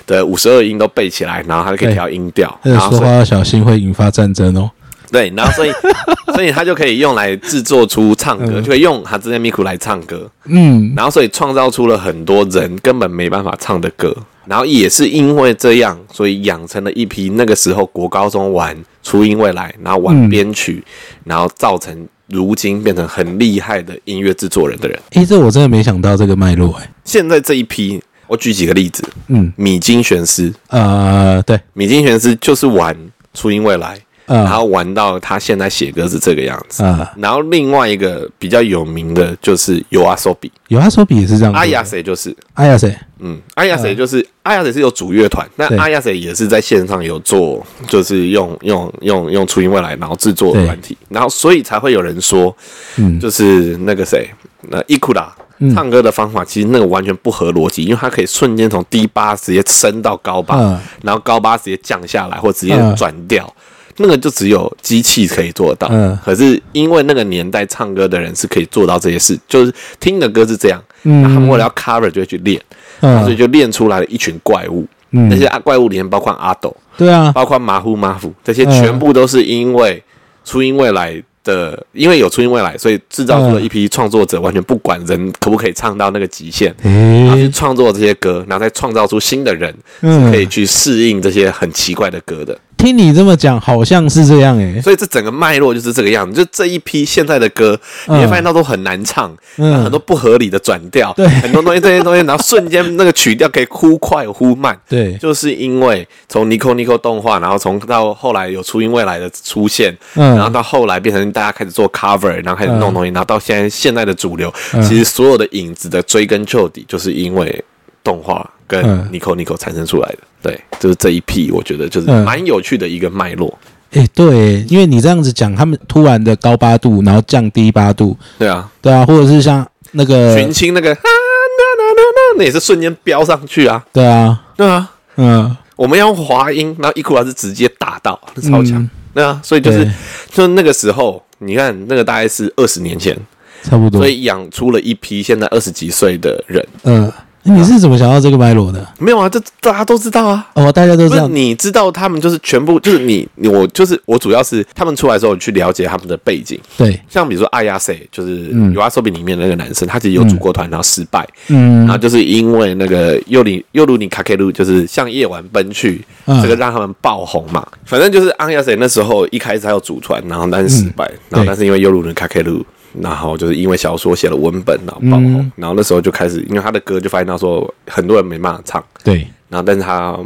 [0.06, 4.70] 的五十二音都背起来，然后他就可以对调音调，这个然后说话要小心，会引发战争哦。
[5.10, 5.72] 对，然后所以
[6.36, 14.14] 所以他就可以用来制作出唱歌，就可以用哈兹内咪咕来唱歌，嗯，然后所以创造出了很多人根本没办法唱的歌，
[14.46, 20.28] 然后也是因为这样，所以养成了一批那个时候国高中玩初音未来，然后玩嗯。
[20.30, 20.84] 编曲，
[21.24, 25.00] 然后造成如今变成很厉害的音乐制作人的人。
[25.12, 32.96] 诶，这我真的没想到这个脉络，诶，现在这一批，我举几个例子，嗯，米津玄师，呃，对，米津玄师就是玩
[33.34, 34.38] 初音未来，嗯。
[34.44, 36.84] 然后玩到他现在写歌是这个样子。
[36.84, 41.54] 啊，然后另外一个比较有名的就是尤阿索比，有阿索比也是这样。
[41.54, 42.36] 阿亚谁就是。
[42.54, 42.96] 阿亚谁？
[43.20, 52.56] 嗯，阿亚谁就是、阿亚谁是有主乐团，那阿亚谁也是在线上有做，就是用用用用初音未来，然后制作对软体，然后所以才会有人说，
[52.98, 53.20] 嗯。
[53.20, 54.30] 就是那个谁，
[54.70, 55.34] 那伊库拉
[55.74, 60.80] 唱歌的方法，其实那个完全不合逻辑，因为他可以瞬间从低八直接升到高八，嗯。
[61.02, 62.96] 然后高八直接降下来，或直接嗯。
[62.96, 63.52] 转调。
[63.98, 66.18] 那个就只有机器可以做到，嗯。
[66.24, 71.24] 可是因为那个年代唱歌的人是可以做到这些事，就是听的歌是这样，嗯。
[71.24, 72.62] 他们为了要 cover 就会去练，
[73.02, 73.24] 嗯。
[73.24, 74.86] 所以嗯，就练出来了一群怪物。
[75.12, 75.30] 嗯。
[75.30, 80.04] 那些啊怪物里面包括阿斗，对啊，包括马虎马虎，这些嗯全部都是因为
[80.44, 90.26] 初音未来的，因为有初音未来，所以制造出了一批创作者，完全不管人可不可以唱到那个极限，然后去，创作这些歌，然后再创造出新的人，嗯。
[90.26, 92.58] 是可以去适应这些很奇怪的歌的。
[92.78, 94.80] 听你这么讲，好像是这样诶。
[94.82, 99.70] 所以这整个脉络就是这个样子，就这一批现在的歌，你会发现到都很难唱，嗯。
[99.70, 101.28] 然后很多不合理的转调，对。
[101.28, 110.36] 很多东西这些东西，然后瞬间那个曲调可以忽快忽慢，对，就是因为从 Nico Nico 动画，然后从到后来有初音未来的出现，嗯。
[110.36, 114.84] 然后到后来变成大家开始做 cover，然后开始弄东西，然后到现在现在的主流，嗯。
[114.84, 117.64] 其实所有的影子的追根究底，就是因为
[118.04, 119.10] 动画跟嗯。
[119.12, 120.20] Nico Nico 产生出来的。
[120.48, 123.58] 对，就是这一批，我觉得就是嗯蛮有趣的一个脉络。
[123.92, 133.84] 诶，对，因为你这样子讲，他们突然的高八度，然后降低八度，对啊，对啊，或者是像那个，群青那个啊那那那那，那也是瞬间飙上去啊。
[133.94, 138.82] 对啊，对啊，嗯，我们要用滑音，然后伊库拉是直接打到，那超强。
[138.82, 139.92] 嗯对啊，所以就是对
[140.32, 143.18] 就那个时候，你看那个大概是二十年前，
[143.64, 144.08] 差不多所。
[144.08, 146.64] 以养出了一批现在二十几岁的人。
[146.84, 147.12] 嗯，
[147.48, 148.86] 你是怎么想到这个脉络的？
[149.00, 150.48] 没有啊，这大家都知道啊。
[150.54, 158.74] 哦，大家都知道，你知道他们就是全部 就是你你我就是我主要是他们出来之后去了解他们的背景，对，像比如说阿亚塞就是嗯。
[158.74, 161.80] 有阿手比里面的那个男生，他其实有组过团然后失败，嗯。
[161.80, 166.42] 然后就是因为那个尤里尤鲁尼卡克鲁，就是向夜晚奔去，嗯。
[166.42, 167.66] 这个让他们爆红嘛。
[167.86, 172.64] 反正就是阿亚塞那时候一开始还有组团，然后但是失败，然后但是因为尤鲁尼卡克鲁，
[173.02, 175.52] 然后就是因为小说写了文本，然后爆红，嗯。
[175.56, 180.18] 然后那时候就开始，因为他的歌就发现到说很多人没办法唱，对，然后但是他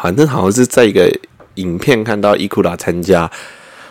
[0.00, 1.10] 反正好像是在一个
[1.54, 3.30] 影片看到伊库拉参加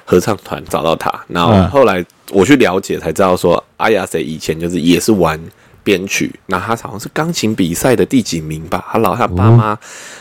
[0.05, 1.69] 合唱团找到他，然后嗯。
[1.69, 5.39] 后来我去了解才知道说，阿雅谁以前就是也是玩
[5.87, 9.73] 编曲，那他好像是钢琴比赛的第几名吧，他老他爸妈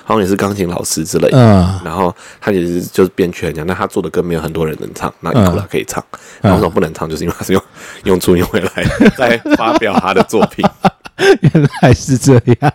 [0.04, 6.00] 好像也是钢琴老师之类的，嗯然后他也是就是编曲很强，那他做的歌没有很多人能唱，那伊库拉可以唱，
[6.40, 7.60] 然后为什么不能唱，就是因为他是用
[8.04, 8.70] 用初音未来
[9.16, 10.64] 在发表他的作品，
[11.42, 12.72] 原来是这样。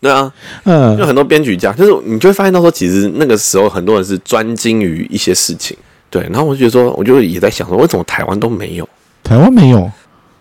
[0.00, 0.32] 对啊，
[0.64, 5.76] 嗯有很多编曲家，就是你就会发现到说，其实那个时候很多人是专精于一些事情，
[6.08, 6.22] 对。
[6.32, 8.88] 然后我就觉得说，我就也在想说，为什么台湾都没有？
[9.22, 9.90] 台湾没有。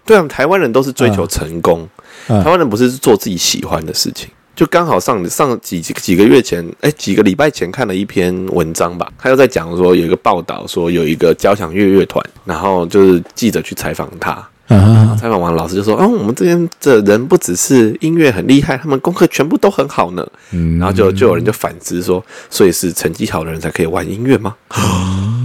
[0.10, 1.88] 对啊，台湾人都是追求成功，
[2.30, 4.28] 嗯台湾人不是做自己喜欢的事情。
[4.56, 14.32] 就刚好上上几几几个月前，哎，几个礼拜前看了一篇文章吧，他又在讲说有一个报道说有一个交响乐乐团，然后就是记者去采访他，
[14.68, 24.56] 啊，采访完，老师就说：“哦，我们这边的人不只是音乐很厉害，他们功课全部都很好呢。”嗯然后就就有人就反思说：“所以是成绩好的人才可以玩音乐吗？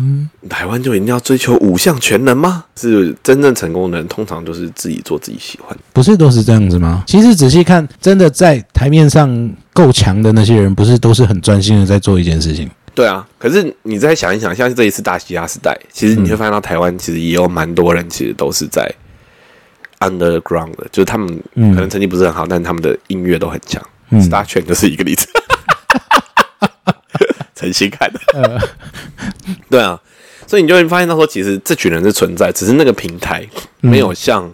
[0.49, 2.65] 台湾就一定要追求五项全能吗？
[2.77, 5.77] 是真正成功的人，通常都是自己做自己喜欢。
[5.93, 7.05] 不是都是这样子吗？
[7.07, 12.69] 其实仔细看，真的在台面上够强的那些人，不是都是很专心的在做一件事情。
[12.95, 18.89] 对啊，可是你再想一想，像这一次大西亚时代，其实你会发现到台湾其实也有蛮多人，其实都是在
[20.01, 23.83] underground 的，就是他们嗯可能成绩不是很好，但他们的音乐都很强。
[24.11, 25.27] 嗯 Star Trek 就是一个例子，
[27.57, 28.21] 诚心看的。
[29.69, 29.99] 对啊，
[30.55, 33.45] 所以你就会发现到说，其实这群人是存在，只是那个平台
[33.81, 34.49] 没有像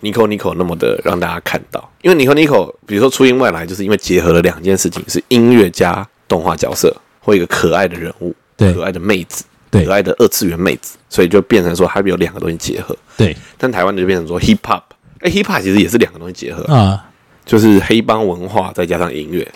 [0.00, 1.86] Nico Nico 那么的让大家看到。
[2.00, 12.96] 因为 Nico Nico，比如说初音未来，就是因为结合了两件事情，是音乐加动画角色，或一个可爱的人物，对可爱的妹子，对可爱的二次元妹子，所以就变成说它有两个东西结合。
[13.18, 14.80] 对但台湾的就变成说 hip hop，
[15.20, 17.04] 哎、h i p hop 其实也是两个东西结合，啊，
[17.44, 19.46] 就是黑帮文化再加上音乐，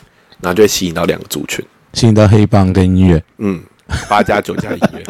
[0.43, 1.65] 然后就会吸引到两个族群。
[1.95, 3.23] 吸引到黑帮跟音乐。
[3.37, 3.63] 嗯，
[4.09, 5.05] 八加九加音乐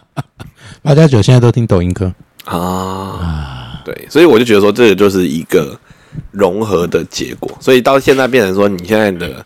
[0.82, 2.12] 八加九现在都听抖音歌。
[2.44, 5.78] 啊，对，所以我就觉得说这个就是一个
[6.30, 9.44] 融合的结果，所以到现在变成说你现在的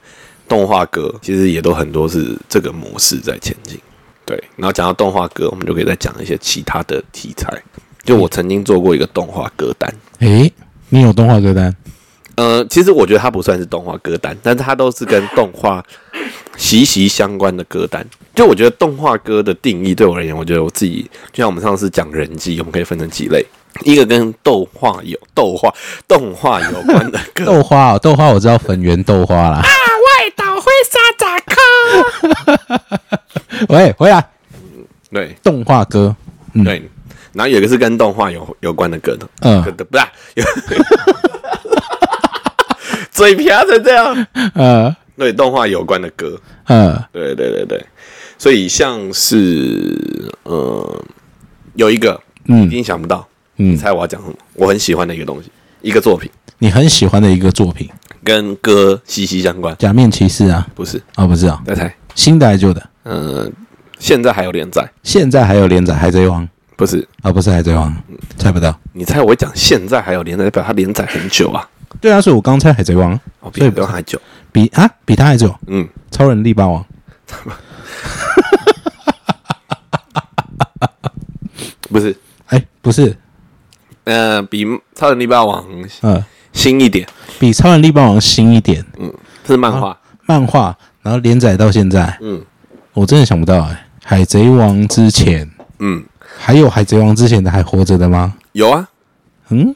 [0.48, 3.78] 动画歌其实也都很多是这个模式在前进。
[4.24, 7.52] 对，然后讲到动画歌，我们就可以再讲一些其他的题材。
[8.04, 10.50] 就我曾经做过一个动画歌单，诶，
[10.88, 11.74] 你有动画歌单？
[12.36, 15.82] 呃，其实我觉得它不算是动画歌单，但是它都是跟动画
[16.56, 18.04] 息息相关的歌单。
[18.34, 23.44] 就我觉得动画歌的定义对我而言，我觉得我自己就像我们上次讲人机，我们可以分成几类，
[23.84, 25.72] 一个跟动画有动画
[26.08, 29.58] 动画有关的歌， 豆花哦，豆花我知道粉圆豆花啦。
[29.58, 29.64] 啊
[30.04, 32.84] 外岛会沙扎克，
[33.74, 34.24] 喂，回来，
[35.10, 35.36] 对。
[35.42, 36.14] 动画歌。
[36.64, 36.82] 对，
[37.32, 39.62] 然后有一个是跟动画有有关的歌的，嗯。
[39.62, 40.44] 不是、啊、有
[43.14, 47.86] 嘴瓢成这样， 呃对动画有关的歌，呃，对对对对，
[48.36, 51.02] 所以像是呃
[51.76, 54.34] 有一个，嗯一定想不到，你嗯，猜我要讲什么？
[54.54, 55.48] 我很喜欢的一个东西，
[55.80, 57.88] 一个作品你很喜欢的一个作品
[58.24, 60.66] 跟歌息息相关《，假面骑士》啊？
[60.74, 61.00] 不是？
[61.14, 62.82] 哦，不是啊，再猜，新的还是旧的？
[63.04, 63.48] 呃，
[64.00, 66.42] 现在还有连载，现在还有连载《海贼王》
[66.74, 67.06] 不是？
[67.22, 67.30] 啊？
[67.32, 67.88] 不是《海贼王》，
[68.36, 68.76] 猜不到。
[68.92, 71.68] 你猜我会讲现在还有连载，代表它连载很久啊，
[72.04, 74.20] 对啊，所以我刚猜《海贼王》，哦，比所以不还久，
[74.52, 75.58] 比啊比他还久。
[75.68, 76.84] 嗯，超人力霸王。
[81.88, 82.14] 不是，
[82.48, 83.16] 哎，不是，
[84.04, 85.64] 呃，比超人力霸王
[86.02, 89.10] 呃，新一点，比超人力霸王新一点，嗯
[89.46, 92.44] 是漫画，漫画，然后连载到现在，嗯。
[92.92, 95.50] 我真的想不到哎、海贼王之前。
[95.78, 96.04] 嗯，
[96.38, 98.34] 还有海贼王之前的还活着的吗？
[98.52, 98.86] 有啊，
[99.48, 99.74] 嗯，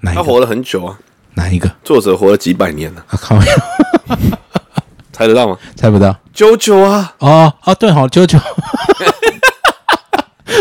[0.00, 0.22] 哪一个？
[0.22, 0.98] 他活了很久啊，
[1.36, 1.70] 哪一个？
[1.84, 3.38] 作者活了几百年了，啊靠！
[5.12, 5.56] 猜得到吗？
[5.76, 6.14] 猜不到。
[6.34, 8.38] 九九啊，哦哦，对，好，九九，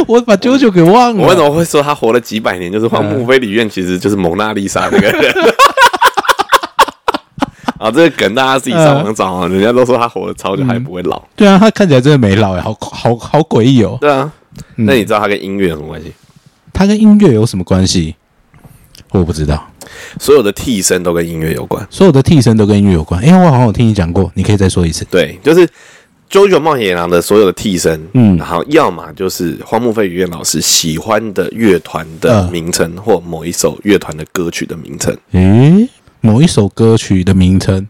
[0.07, 1.21] 我把九九给忘了。
[1.23, 2.71] 我为什么会说他活了几百年？
[2.71, 5.34] 就是荒木飞里院 其实就是蒙娜丽莎那个人。
[7.78, 11.21] 啊，这个梗大家自己上网找啊，人家都说他活了超久还不会老。
[11.36, 13.97] 对啊，他看起来真的没老哎，好好好诡异哦。
[13.99, 14.32] 对啊，
[14.76, 16.13] 那你知道他跟音乐有什么关系？
[16.71, 18.15] 他跟音乐有什么关系？
[19.12, 19.70] 我不知道。
[20.20, 21.86] 所有的替身都跟音乐有关。
[21.89, 23.26] 所有的替身都跟音乐有关。
[23.26, 25.06] 因为我好像有听你讲过，你可以再说一次。
[25.12, 25.66] 对，就是
[26.30, 35.16] 《JoJo 冒险野狼》的所有的替身，嗯然后要么就是荒木飞吕彦老师喜欢的乐团的嗯名称，或某一首乐团的歌曲的名称。
[35.32, 35.88] 诶，
[36.22, 37.88] 某一首歌曲的名称，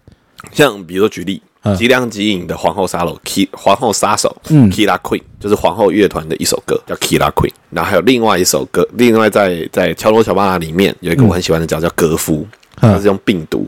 [0.52, 1.76] 像比如说举例，嗯。
[1.76, 7.52] 吉良吉影的《皇后杀手》K 皇后杀手，嗯，Kira Queen 就是皇后乐团的一首歌，叫 Kira Queen。
[7.70, 12.48] 然后还有另外一首歌，另外在在《乔罗乔巴拉》里面有一个我很喜欢的角叫格夫，
[12.82, 12.94] 嗯。
[12.94, 13.68] 它是用病毒。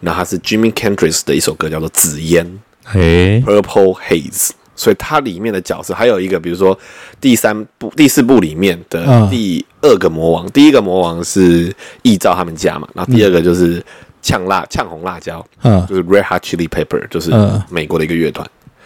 [0.00, 2.46] 然后它是 Jimmy Kendrick 的一首歌叫做《紫烟
[2.92, 6.78] 诶，Purple Haze》，所以它里面的角色还有一个，比如说
[7.20, 9.28] 第三部、第四部里面的嗯。
[9.30, 13.84] 第二个魔王，第一个魔王是易照他们家嘛，然后第二个就是
[14.24, 18.44] 呛辣、呛红辣椒，嗯就是 Red Hot Chili Pepper，就是嗯美国的一个乐团。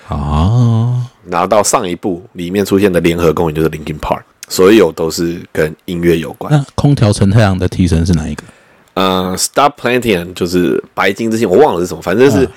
[0.09, 6.53] 哦，然后到上一部里面出现的联合公园就是 Linkin Park，所有都是跟音乐有关。
[6.53, 8.43] 那空调陈太阳的替身是哪一个？
[8.95, 12.51] 呃，Stop Planting 就是白金之星，我忘了是什么，反正是嗯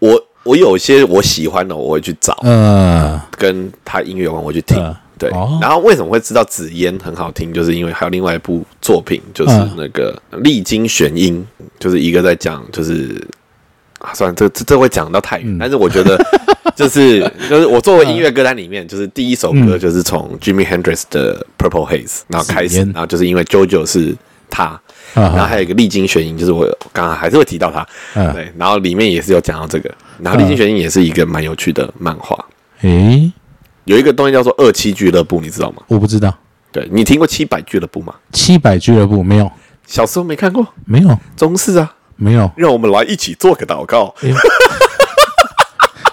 [0.00, 4.76] 我我有些我喜欢的，我会去找，呃，跟他音乐有关，我去听。
[4.78, 11.44] 嗯对哦，然后为什么会知道紫烟很好听，就是因为还有另外一部作品，就是嗯那个历经玄音，
[11.78, 13.22] 就是一个在讲，就是
[13.98, 16.18] 啊，算了，这这这会讲到太嗯，但是我觉得
[16.76, 24.14] 就是就是我作为音乐歌单里面，就是第一首歌就是从 Jimmy Hendrix 的 Purple Haze 然后开始，然后就是因为 JoJo 是
[24.50, 24.80] 他，啊
[25.14, 28.32] 然后还有一个历经玄音，就是我刚刚还是会提到他，嗯。
[28.34, 29.90] 对，然后里面也是有讲到这个，
[30.20, 32.38] 然后历经玄音也是一个蛮有趣的漫画，
[32.82, 33.32] 诶，
[33.86, 35.82] 有一个东西叫做二七俱乐部，你知道吗？
[35.88, 36.32] 我不知道，
[36.70, 38.14] 对你听过七百俱乐部吗？
[38.32, 39.50] 七百俱乐部没有，
[39.86, 44.14] 小时候没看过，没有，中式啊，没有，让我们来一起做个祷告。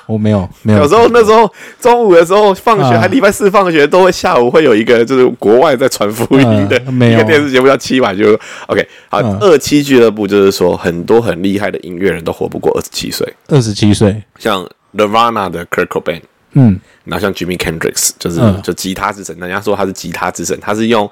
[0.05, 0.79] 我没有，没有。
[0.79, 1.49] 有时候那时候
[1.79, 6.77] 中午的时候放学，啊还礼拜四放学，都会下午会有一个就是国外在传福音的
[7.09, 8.43] 一个电视节目叫七百俱乐部。
[8.67, 16.21] OK，好，嗯二七俱乐部就是说很多很厉害的音乐人都活不过二十七岁，二十七岁，像 Nirvana 的 Kurt Cobain。
[16.53, 16.79] 嗯。
[17.03, 18.61] 然后像 Jimmy Kendricks，就是、嗯。
[18.61, 21.09] 就吉他之神，人家说他是吉他之神，他是用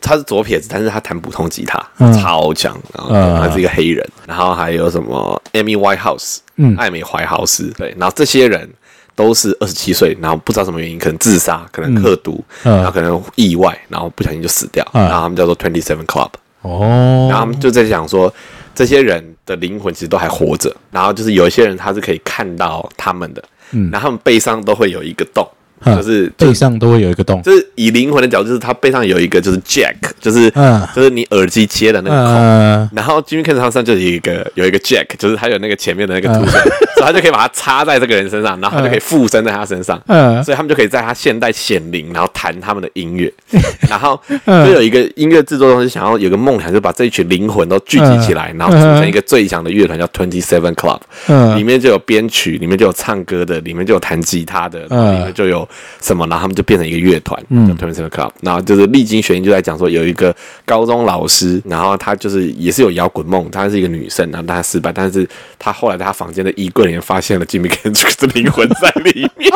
[0.00, 2.12] 他是左撇子，但是他弹普通吉他，嗯。
[2.14, 2.76] 超强。
[2.96, 3.40] 然后嗯。
[3.40, 6.74] 他是一个黑人，然后还有什么 Amy Whitehouse，嗯。
[6.76, 8.68] 艾美怀豪斯，对，然后这些人
[9.14, 12.76] 都是二十七岁，然后不知道什么原因，可能自杀，可能刻毒，嗯。
[12.76, 15.02] 然后可能意外，然后不小心就死掉，嗯。
[15.02, 16.30] 然后他们叫做 Twenty Seven Club，
[16.62, 18.32] 哦，然后他们就在讲说，
[18.74, 23.90] 这些人的灵魂其实都还活着，然后就是有一些人他是可以看到他们的，嗯。
[23.90, 30.80] 然后他们背上都会有一个洞，嗯就是就背上都会有一个洞，就是以灵魂的角度，就是他背上有一个就是 jack，就是嗯。
[30.94, 32.34] 就是你耳机接的那个孔。
[32.34, 40.42] 呃，然后 Jimmy Kimmel 上就有一个有一个 jack，就是他有那个前面的那个凸嗯，所以他就可以把它插在这个人身上，然后他就可以附身在他身上，嗯。
[40.44, 43.32] 所以他们就可以在他现代显灵，然后弹他们的音乐，
[43.88, 44.66] 然后嗯。
[44.66, 51.56] 就有一个音乐制作公司想要有个梦想，就把这一群灵魂都聚集起来，然后组成一个最强的乐团，叫 Twenty Seven Club，嗯。
[51.56, 55.68] 里面就有编曲，里面就有唱歌的，里面就有弹吉他的，然后里面就有
[56.00, 58.30] 什么，然后他们就变成一个乐团，叫 Twenty Seven Club。
[58.40, 69.50] 然后就是历经学音就在讲说，有一个高中老师，然后他就是也是有摇滚梦，她是一个女生，然后她失败，但是她后来在她房间的衣柜里面发现了 Jimmy Hendrix 的灵魂在里面。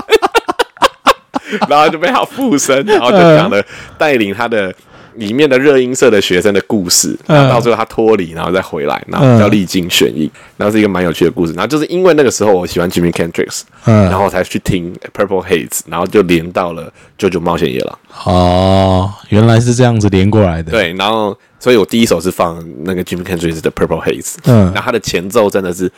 [1.67, 3.65] 然后就被他附身，然后就讲了
[3.97, 4.75] 带领他的
[5.19, 11.53] 里面的热音社的学生的故事，然后到最后他脱离，然后再回来，然后叫历经选音，然后是一个蛮有趣的故事。
[11.53, 14.05] 然后就是因为那个时候我喜欢 Jimmy Kendricks，嗯。
[14.05, 16.87] 然后我才去听 Purple Haze，然后就连到了
[17.19, 17.99] 《九九冒险野狼》。
[18.31, 24.67] 哦，原来是这样子连过来的，，对，然后所以我第一首是放那个 Jimmy Kendricks 的 Purple Haze，嗯。
[24.67, 25.91] 然后他的前奏真的是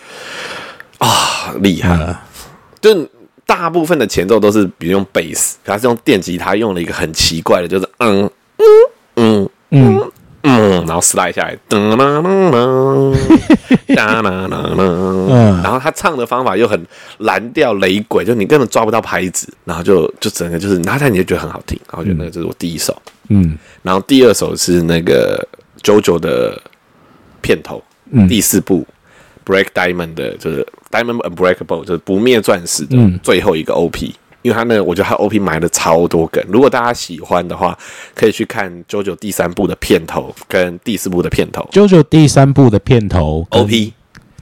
[0.99, 2.16] 啊厉害，嗯。
[2.81, 3.09] 就
[3.45, 8.64] 大部分的前奏都是比如用贝斯，可他是用电吉他用了一个很奇怪的，就是嗯嗯
[9.21, 9.49] 嗯。
[9.71, 10.11] 嗯。
[10.43, 13.12] 嗯，然后 slide 下来，噔啦啦啦，
[13.95, 15.62] 哒啦啦啦，嗯。
[15.62, 16.83] 然后他唱的方法又很
[17.18, 22.97] 蓝调雷鬼，就你根本抓不到拍子，然后就就整个就是，然后但你就觉得很好听，然后觉得那个就是我第一首，
[23.29, 23.59] 嗯。
[23.83, 25.47] 然后第二首是那个
[25.83, 26.59] JoJo 的
[27.43, 28.27] 片头，嗯。
[28.27, 28.87] 第四部
[29.45, 33.21] Break Diamond 的，就是 Diamond Unbreakable，就是不灭钻石的嗯。
[33.23, 34.14] 最后一个 OP。
[34.43, 36.43] 因为他那个，我觉得他 OP 埋了超多梗。
[36.49, 37.76] 如果大家喜欢的话，
[38.14, 43.93] 可以去看 JoJo 第三部的片头跟第四部的片头 JoJo 第三部的片头 OP。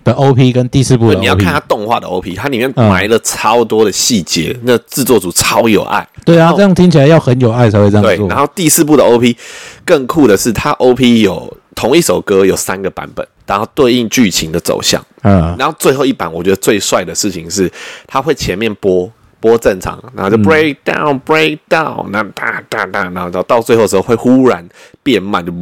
[0.04, 6.06] 的 OP 跟第四部的 OP，你要看它动画的 OP，它里面嗯埋了超多的细节，那制作组超有爱。
[6.24, 9.36] 对啊，这样听起来要很有爱才会这样对，做，然后第四部的 OP
[9.84, 15.04] 更酷的是，它 OP 有同一首歌有三个版本，然后对应剧情的走向。
[15.24, 17.70] 嗯然后最后一版，我觉得最帅的事情是，
[18.06, 19.10] 它会前面播
[19.40, 24.66] 播正常，然后就 break down、break down，那哒哒哒，然后到到最后的时候会忽然
[25.02, 25.52] 变慢，就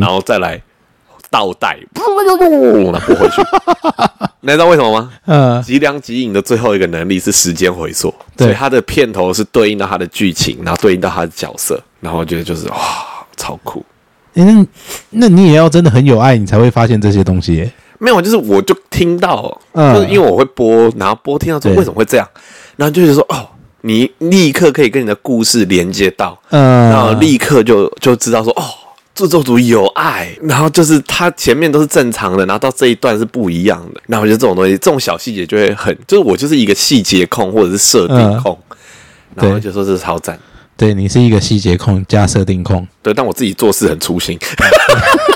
[0.00, 0.60] 然后再来
[1.30, 3.42] 倒带，然后拨回去。
[4.40, 5.10] 你知道为什么吗？
[5.26, 12.76] 嗯吉良吉影的最后一个能力是时间回溯，所以它的片头是对应到它的剧情，然后对应到它的角色，然后我觉得就是哇，
[13.36, 13.84] 超酷。
[14.34, 14.66] 诶那
[15.10, 17.72] 那你也要真的很有爱，你才会发现这些东西耶。
[17.98, 19.94] 没有，就是我就听到，嗯。
[19.94, 21.78] 就是因为我会播，然后播听到之后对。
[21.78, 22.28] 为什么会这样，
[22.76, 23.48] 然后就觉得说哦，
[23.82, 28.62] 你立刻可以跟你的故事连接到，嗯，然后立刻就就知道说哦，
[29.14, 34.00] 制作组有爱，然后就是他前面都是正常的，然后到这一段是不一样的。
[34.06, 38.58] 然后我觉得这种东西，这种小细节就会很，就是我就是一个细节控或者是设定控，
[39.34, 40.38] 然后就说这是超赞。
[40.76, 44.36] 对你是一个细节控加设定控，对，但我自己做事很粗心，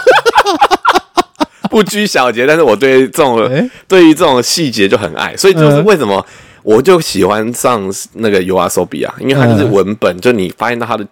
[1.71, 2.47] 不拘小节。
[2.47, 3.71] 但是我对这种、诶？
[3.87, 5.85] 对于这种细节就很爱，所以就是嗯。
[5.85, 6.25] 为什么
[6.63, 9.73] 我就喜欢上那个 U R S O B 啊，因为它就是嗯。
[9.73, 11.07] 文本，就你发现到它的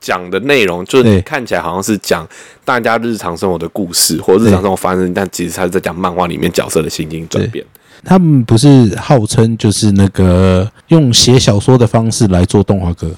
[0.00, 1.20] 讲的内容，就是对。
[1.22, 2.26] 看起来好像是讲
[2.64, 7.64] 大家日常生活的故事或日常生活发生，但其实他是在讲漫画里面角色的心境转变。
[8.04, 13.10] 他们不是号称就是那个用写小说的方式来做动画歌，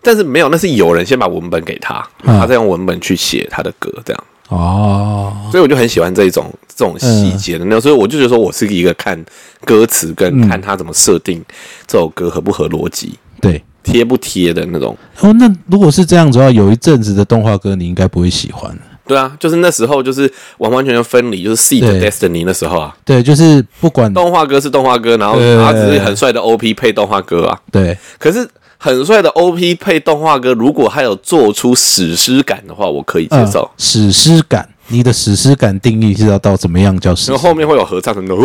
[0.00, 4.24] 但是没有，那是有人先把文本给他，嗯他再用文本去写他的歌，这样。
[4.52, 9.22] 哦，所以我就很喜欢这一种这种细节的那种，所以我就觉得说我是一个看
[9.64, 11.42] 歌词跟看他怎么设定
[11.86, 13.62] 这首歌合不合逻辑、对。
[13.84, 14.96] 贴不贴的那种。
[15.22, 18.72] 哦，那如果是这样子的话，有一阵子的动画歌你应该不会喜欢。
[19.04, 27.58] 对啊，就是那时候就是完完全全分离，就是 Seed Destiny 那时候啊，对，就是不管动画歌是动画歌，然后对它只是很帅的 OP 配动画歌啊。
[27.72, 28.48] 对可是
[28.84, 33.60] 很帅的 OP 配动画歌，如果还有做出史诗感的话，我可以接受。
[33.60, 37.30] 呃史诗感，你的史诗感定义是要到怎么样叫史诗？
[37.30, 38.44] 然后后面会有合唱的那种，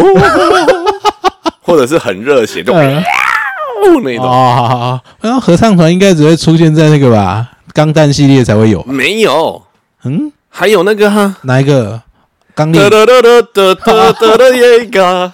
[1.65, 3.03] 或者是很热血，那种。
[4.21, 8.83] 哦，好好好，然后合唱团应该只会出现在那个吧，钢弹系列才会有。
[8.83, 9.63] 没有，
[10.03, 11.99] 嗯，还有那个哈，哪一个？
[12.57, 15.31] 钢哒哒哒哒哒哒哒耶嘎，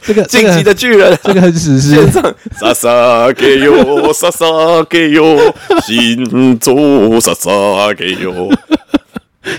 [0.00, 2.12] 这个晋级的巨人，这个很史诗线。
[2.12, 4.46] 上撒撒给哟，撒撒
[4.88, 5.52] 给哟，
[5.84, 8.48] 心中撒撒给哟。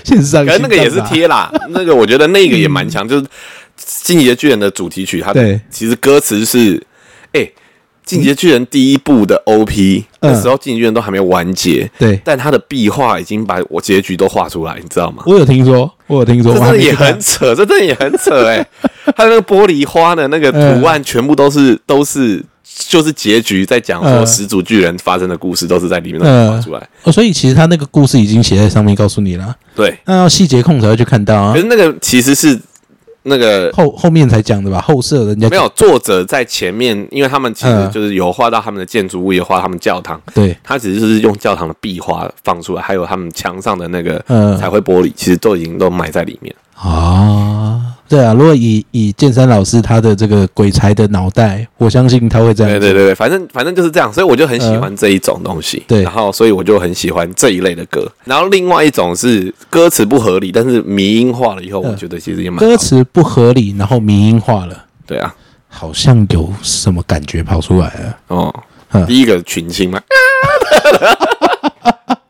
[0.02, 3.22] 线上可是那个也是贴啦，那个我觉得那个也蛮强，就是
[3.76, 6.82] 《晋级的巨人》的主题曲，它的其实歌词是，
[7.32, 7.40] 哎，
[8.04, 10.32] 《进阶巨人》第一部的 OP，嗯。
[10.32, 12.20] 那时候《进阶巨人》都还没完结，对。
[12.24, 15.22] 但他的壁画已经把我结局都画出来，你知道吗？
[15.26, 18.66] 我有听说，我有听说，这真的也很扯，这真的也很扯哎、
[19.16, 22.42] 他那个玻璃花的那个图案，全部都是都是
[22.88, 26.88] 就是结局在讲说嗯始祖巨人发生的故事，都是在里面都画出来。
[27.04, 29.54] 哦，所以其实他那个故事已经写在上面，告诉你了。
[29.74, 31.52] 对，那要细节控才会去看到啊。
[31.54, 32.58] 可，是那个其实是
[33.26, 34.80] 那个后后面才讲的吧？
[34.80, 40.20] 后设人家没有作者在前面，因为他们其实嗯就是有画到他们的建筑物，也画他们教堂。
[40.34, 46.54] 对他只是就是用教堂的壁画放出来，还有他们墙上的那个嗯彩绘玻璃，其实都已经都埋在里面。
[46.76, 47.63] 啊，
[48.08, 52.72] 对啊，如果以以剑山老师他的这个鬼才的脑袋，我相信他会这样。
[52.72, 55.82] 对对对对，反正反正就是这样，所以我就很喜欢这一种东西。
[55.86, 58.06] 对然后所以我就很喜欢这一类的歌。
[58.24, 65.34] 然后另外一种是歌词不合理，但是迷音化了以后，我觉得其实也蛮好歌词不合理，然后迷音化了，对啊。
[65.76, 68.16] 好像有什么感觉跑出来了。
[68.28, 68.54] 哦
[68.92, 70.00] 嗯，第一个群星嘛，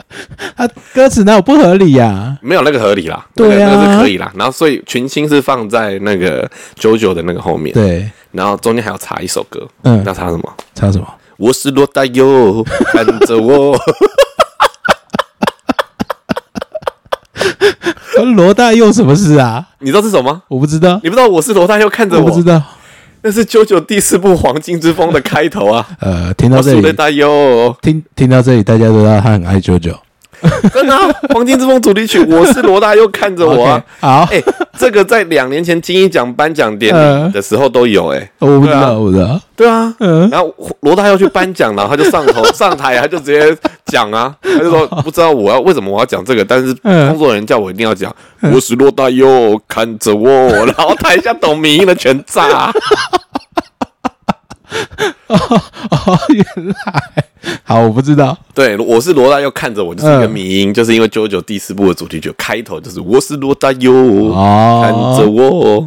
[0.57, 4.33] 他 歌词哪有不合理呀、没有那个合理啦，对啊那個那个是可以啦。
[4.37, 10.53] 然后所以群星是放在那个九九的那个后面，对，然后中间还要插一首歌，嗯要插什么？
[10.75, 11.07] 插什么？
[11.37, 12.63] 我是罗大佑，
[12.93, 13.79] 看着我。
[18.15, 19.67] 跟 罗大佑什么事啊？
[19.81, 20.43] 你知道这首吗？
[20.49, 22.63] 我不知道，你不知道我是罗大佑看着我，我不知道。
[23.27, 25.89] 那是九九第四部《黄金之风》的开头啊！
[25.99, 29.99] 呃，听到这里，大佑，听听到这里，大家都知道他很爱九九。
[30.73, 33.83] 真的、啊，《黄金之风》主题曲，我是罗大佑看着我啊！
[34.01, 34.43] 好，哎、
[34.79, 37.33] 这个在两年前金鹰奖颁奖典礼嗯。
[37.33, 38.93] 的时候都有哎、我不知道，对啊。
[38.99, 39.41] 我不知道。
[39.57, 40.29] 对啊，嗯。
[40.31, 47.09] 然后罗大佑去颁奖，然后他就上头 上台，他就直接讲啊，他就说不知道我要为什么我要讲这个，但是嗯。
[47.11, 48.15] 工作人员叫我一定要讲，
[48.53, 50.31] 我是罗大佑，看着我，
[50.67, 52.73] 然后台下懂民音的全炸，
[55.37, 56.75] 哦，原来
[57.63, 58.37] 好，我不知道。
[58.55, 63.93] 对，我是罗大佑，看着我就是一个嗯民音，就是因为九九第四部的主题曲开头就是我是罗大佑，
[64.33, 65.87] 哦看着我，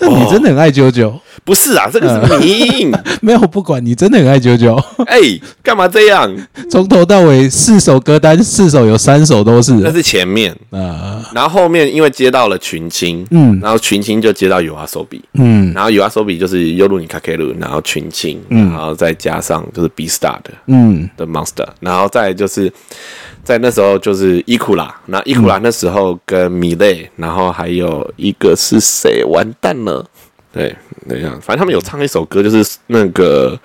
[0.00, 1.18] 那 你真的很爱九九？
[1.46, 2.92] 不是啊，这个是民音，
[3.22, 4.74] 没有，不管你真的很爱九九，
[5.06, 5.20] 哎，
[5.62, 6.28] 干嘛这样？
[6.68, 9.72] 从头到尾四首歌单，四首有三首都是。
[9.74, 13.60] 那是前面，啊，然后后面因为接到了群青，嗯。
[13.62, 15.72] 然后群青就接到有阿手比，嗯。
[15.72, 21.08] 然后有阿手比就是优鲁尼卡 K 鲁，然后群青，然后再加上就是 B Star 的嗯。
[21.16, 22.72] 的 Monster，然后再就是
[23.44, 29.22] 在那时候就是伊库拉，那伊库拉那时候跟米勒，然后还有一个是谁？
[29.24, 30.04] 完蛋了，
[30.52, 30.74] 对，
[31.08, 33.58] 那样，反正他们有唱一首歌，就是那个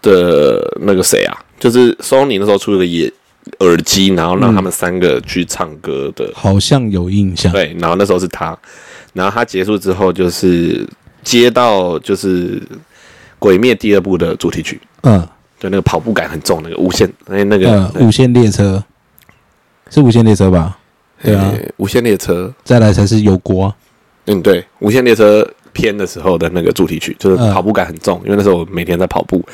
[0.00, 3.12] 的那个谁啊，就是 Sony 那时候出了个也
[3.60, 7.52] 耳机，然后让他们三个去唱歌的，好像有印象。
[7.52, 8.56] 对，然后那时候是他，
[9.12, 10.86] 然后他结束之后就是
[11.22, 12.60] 接到就是
[13.38, 15.26] 《鬼灭》第二部的主题曲，嗯，
[15.58, 18.82] 就那个跑步感很重，那个无限哎那个呃，无限列车
[19.90, 20.78] 是无限列车吧？
[21.22, 23.72] 对无限列车，再来才是油锅。
[24.26, 27.52] 嗯对，无限列车篇的时候的那个主题曲，就是嗯。
[27.52, 29.44] 跑步感很重，因为那时候我每天在跑步。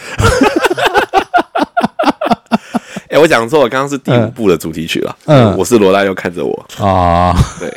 [3.11, 5.17] 哎、我讲错，了，刚刚是第五部的主题曲了。
[5.25, 5.47] 嗯。
[5.47, 7.73] 嗯，我是罗大佑看着我，啊，对。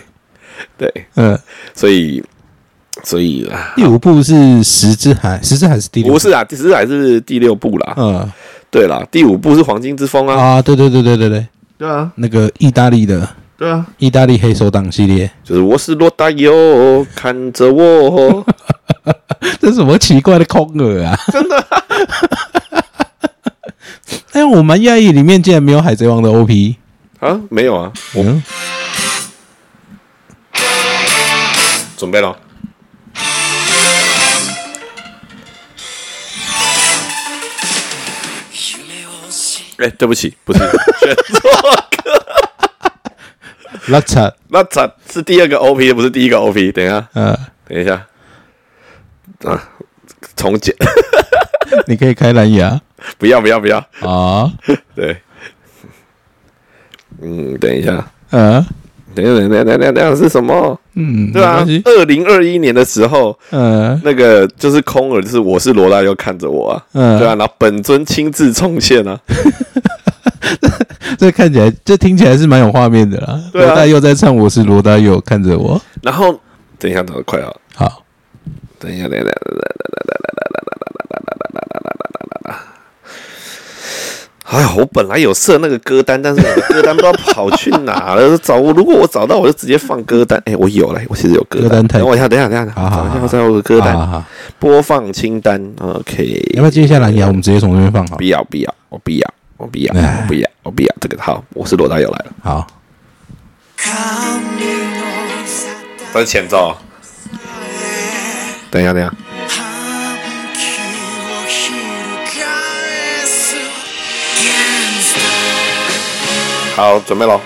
[0.78, 1.39] 对，嗯，
[1.74, 2.24] 所以
[3.04, 7.94] 所以啊，第五部是十之海，十之海是第六部，不是啊，第十还是第六部啦。
[7.98, 8.32] 嗯。
[8.70, 10.36] 对啦，第五部是黄金之风啊。
[10.36, 13.28] 啊，对对对对对对，对啊，那个意大利的
[13.62, 18.43] 对啊，意大利黑手党系列，就是我是罗大佑，看着我。
[19.62, 21.16] 这是什么奇怪的空耳啊？
[21.32, 21.68] 真的？
[24.34, 26.78] 哎，我蛮讶异，里面竟然没有海贼王的 OP。
[27.20, 28.43] 啊，没有啊，我嗯，
[31.95, 32.34] 准备了。
[39.78, 41.41] 哎、对不起，不是选错
[42.03, 42.12] 歌，
[43.88, 46.72] 拉扯， 那这是第二个 OP，不是第一个 OP。
[46.72, 48.06] 等一下，呃，等一下，
[49.46, 49.62] 啊，
[50.36, 50.76] 重剪，
[51.88, 52.80] 你可以开蓝牙。
[53.18, 54.52] 不要不要不要，啊，
[54.94, 55.18] 对，
[57.20, 58.64] 嗯，等一下，呃，
[59.16, 60.80] 等一下，等一下，等一下，等一下是什么？
[60.94, 69.20] 嗯，对啊二零二一年的时候，嗯，那个就是空耳，就是我是罗大佑看着我啊，嗯对啊，然后本尊亲自重现啊，
[71.18, 73.39] 这看起来，这听起来是蛮有画面的啦。
[73.52, 75.80] 对啊罗大佑在唱，我是罗大佑，看着我。
[76.02, 76.39] 然后
[76.80, 78.04] 等一下，等快啊，好，
[78.80, 79.36] 等一下，等一下，等一下，
[84.52, 88.38] 哎呀，我本来有设那个歌单，但是歌单不知道跑去哪了。
[88.39, 90.42] 找我，如果我找到，我就直接放歌单。
[90.46, 94.26] 哎，我有了，我其实有歌歌单太等我一下，等一下，等一下，好好好找一下，我找我的歌单好好好
[94.60, 95.74] 播放清单。
[95.80, 97.28] OK，要不要接一下蓝牙？
[97.28, 98.24] 我们直接从这边放好不。
[98.26, 100.88] 要，不要，我不要，我不要，哎我不要，我不要。
[100.99, 102.66] 这个好，我是罗大佑来了，好，
[106.12, 106.76] 这是前奏。
[108.72, 109.14] 等一下，等一下。
[116.76, 117.39] 好，准备喽，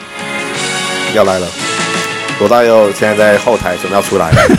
[1.13, 1.47] 要来了。
[2.39, 4.41] 罗大佑现在在后台准备要出来了，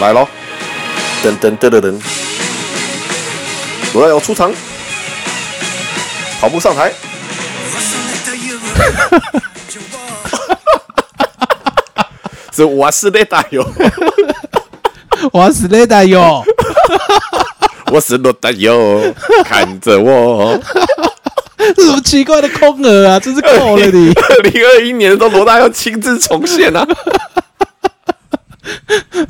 [0.00, 0.26] 来喽！
[1.22, 2.00] 噔噔噔噔噔，
[3.98, 4.52] 罗大佑出场，
[6.40, 6.92] 跑步上台。
[12.54, 13.68] 是我是雷大佑，
[15.32, 16.44] 我是雷大佑，
[17.90, 20.56] 我是罗大佑，看着我。
[21.74, 23.18] 这什么奇怪的空耳啊？
[23.18, 24.12] 真是够了你！
[24.12, 26.86] 二零二一年的时候，罗大佑亲自重现啊！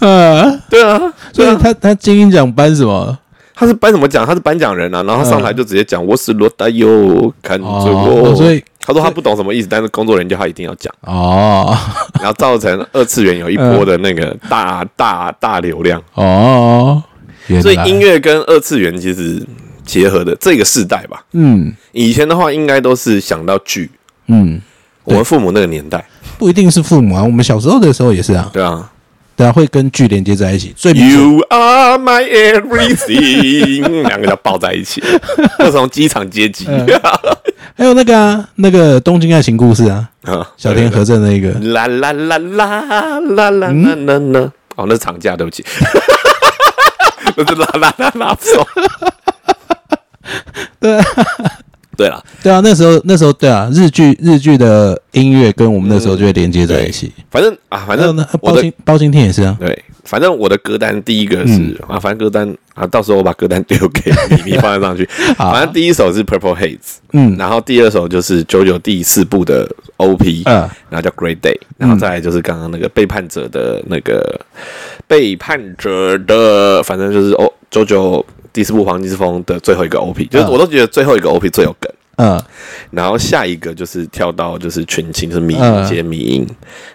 [0.01, 1.01] 呃，对啊，
[1.33, 3.19] 所以他他金鹰奖颁什么？
[3.59, 4.25] 他是颁什么奖？
[4.25, 8.31] 他是颁奖人啊，然后他上台就直接讲：“我是罗大佑，看着我。
[8.31, 11.77] 哦所以他说他不懂什么意思，但是工作人员叫他一定要讲，哦
[12.23, 16.01] 然后造成二次元有一波的那个大 大大流量。
[16.15, 17.03] 哦，
[17.61, 19.45] 所以音乐跟二次元其实
[19.85, 23.91] 结合的这个世代吧，嗯以前的话应该都是想到剧，
[24.29, 24.61] 嗯，
[25.03, 26.03] 我们父母那个年代，
[26.39, 28.89] 不一定是父母啊，我们小时候的时候也是啊，对啊。
[29.39, 30.75] 对啊，会跟剧连接在一起。
[30.77, 35.01] 最 You are my everything， 两个要抱在一起，
[35.61, 36.67] 就从机场接机。
[37.77, 45.65] 还有那个啊，那个《东京爱情故事》啊，啊小田和正那个，啦啦啦啦啦啦啦啦啦，哦，那是长假，对不起，
[47.37, 48.67] 那是啦啦啦啦手。
[50.81, 51.05] 对啊
[51.99, 57.13] 对啦，对啊，那时候那时候对啊，日剧日剧的音乐跟我们那时候就会连接在一起。
[57.29, 61.77] 反正啊，反正包青包青天也是啊，对，反正我的歌单第一个是、嗯。
[61.89, 65.05] 啊，反正歌单啊，到时候我把歌单丢给你，你放在上去。
[65.37, 67.37] 反正第一首是 Purple Haze，嗯。
[67.37, 70.55] 然后第二首就是九九第四部的 OP，嗯。
[70.89, 74.41] 然后叫 Great Day，然后再来就是刚刚那个背叛者的那个
[75.09, 78.25] 背叛者的，反正就是哦九九
[78.59, 81.89] 第四部黄金之风的最后一个 OP，就是嗯我都觉得最后一个 OP 最有梗。
[82.17, 82.43] 嗯。
[82.91, 86.45] 然后下一个就是跳到就是群星，就是迷音接迷音，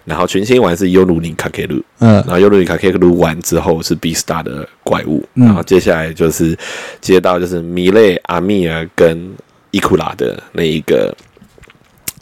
[0.04, 2.16] 然后群星完是尤鲁尼卡 K 鲁，嗯。
[2.16, 5.46] 然后尤鲁尼卡 K 鲁完之后是 B Star 的怪物，嗯。
[5.46, 6.54] 然后接下来就是
[7.00, 9.34] 接到就是米勒阿米尔跟
[9.72, 11.16] 伊库拉的那一个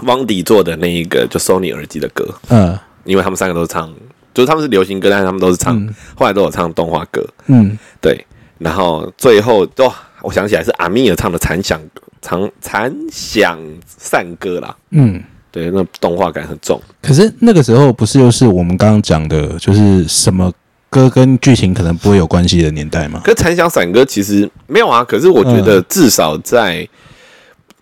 [0.03, 2.77] 汪迪做的那一个就 Sony 耳机的歌，嗯。
[3.05, 3.91] 因为他们三个都是唱，
[4.35, 5.91] 就是他们是流行歌，但是他们都是唱，嗯。
[6.13, 7.75] 后来都有唱动画歌，嗯。
[7.99, 8.23] 对，
[8.61, 11.81] 然后最后哦，我想起来是阿米尔唱的《残响
[12.21, 15.21] 残残响散歌》啦，嗯。
[15.53, 16.81] 对，那动画感很重。
[17.01, 20.49] 可是那个时候不是又是我们刚刚讲的，就是什么
[20.89, 23.19] 歌跟剧情可能不会有关系的年代吗？
[23.21, 26.87] 可是残响散歌其实没有啊，可是我觉得至少在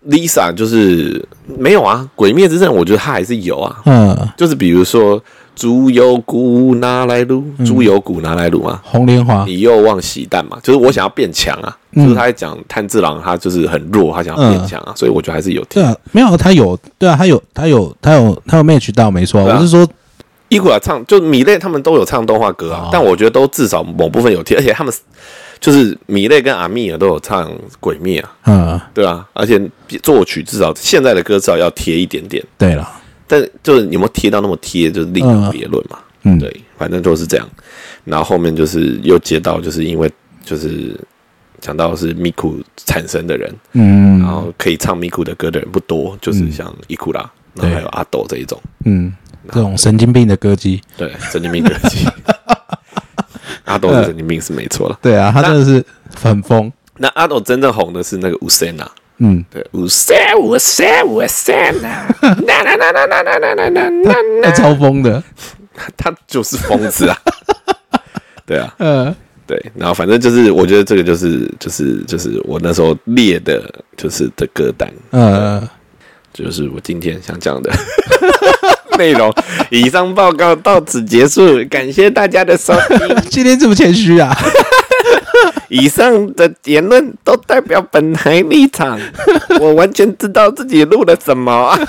[0.08, 5.22] Lisa 就是没有啊，《鬼灭之刃》我觉得它还是有啊，嗯，就是比如说
[5.54, 12.04] 猪油骨拿来撸，猪油骨拿来撸嘛，红莲华，你又忘喜蛋嘛，就是我想要变强啊，嗯。
[12.04, 15.82] 就是他在讲炭治郎他就是很弱，他想要变强啊，所以我觉得还是有听。
[15.82, 19.40] 对啊，没有他有，对啊，他有，他有，他有，他有 match 到，没错。
[19.42, 19.56] 啊。
[19.56, 19.86] 我是说，
[20.48, 22.88] 伊古拉唱就米类他们都有唱动画歌啊，哦。
[22.90, 24.92] 但我觉得都至少某部分有贴，而且他们
[25.60, 29.60] 就是米类跟阿密尔都有唱鬼灭啊，嗯，对啊，而且
[30.02, 32.88] 作曲至少现在的歌至少要贴一点点，对了，
[33.30, 35.98] 但就是有没有贴到那么贴，就是另当别论嘛。
[36.24, 37.48] 嗯，对，反正就是这样。
[38.04, 40.10] 然后后面就是又接到，就是因为
[40.44, 40.98] 就是
[41.60, 47.20] 讲到是咪库产生的人，嗯然后可以唱咪库的歌的人不多，就是像伊库拉，
[47.54, 49.14] 然后还有阿斗这一种，嗯，
[49.52, 52.06] 这种神经病的歌姬，对，神经病歌姬。
[53.64, 54.98] 阿斗是神经病是没错了。
[55.00, 55.84] 对啊，他真的是
[56.20, 58.90] 很疯，那阿斗真正红的是那个乌森娜，
[59.22, 65.22] 嗯，对，五三五三五三呐，那那那那那那那那那那 他超疯的，
[65.96, 67.16] 他就是疯子啊。
[68.46, 69.14] 对啊，嗯，
[69.46, 73.62] 对，然后反正就是，我觉得这个就是就是就是我那时候列的，
[73.96, 75.68] 就是的歌单，嗯，
[76.32, 77.70] 就是我今天想讲的
[78.98, 79.32] 内容。
[79.68, 83.16] 以上报告到此结束，感谢大家的收听。
[83.28, 84.34] 今天这么谦虚啊？
[85.70, 89.00] 以上的言论都代表本台立场，
[89.60, 91.50] 我完全知道自己录了什么。
[91.50, 91.78] 啊。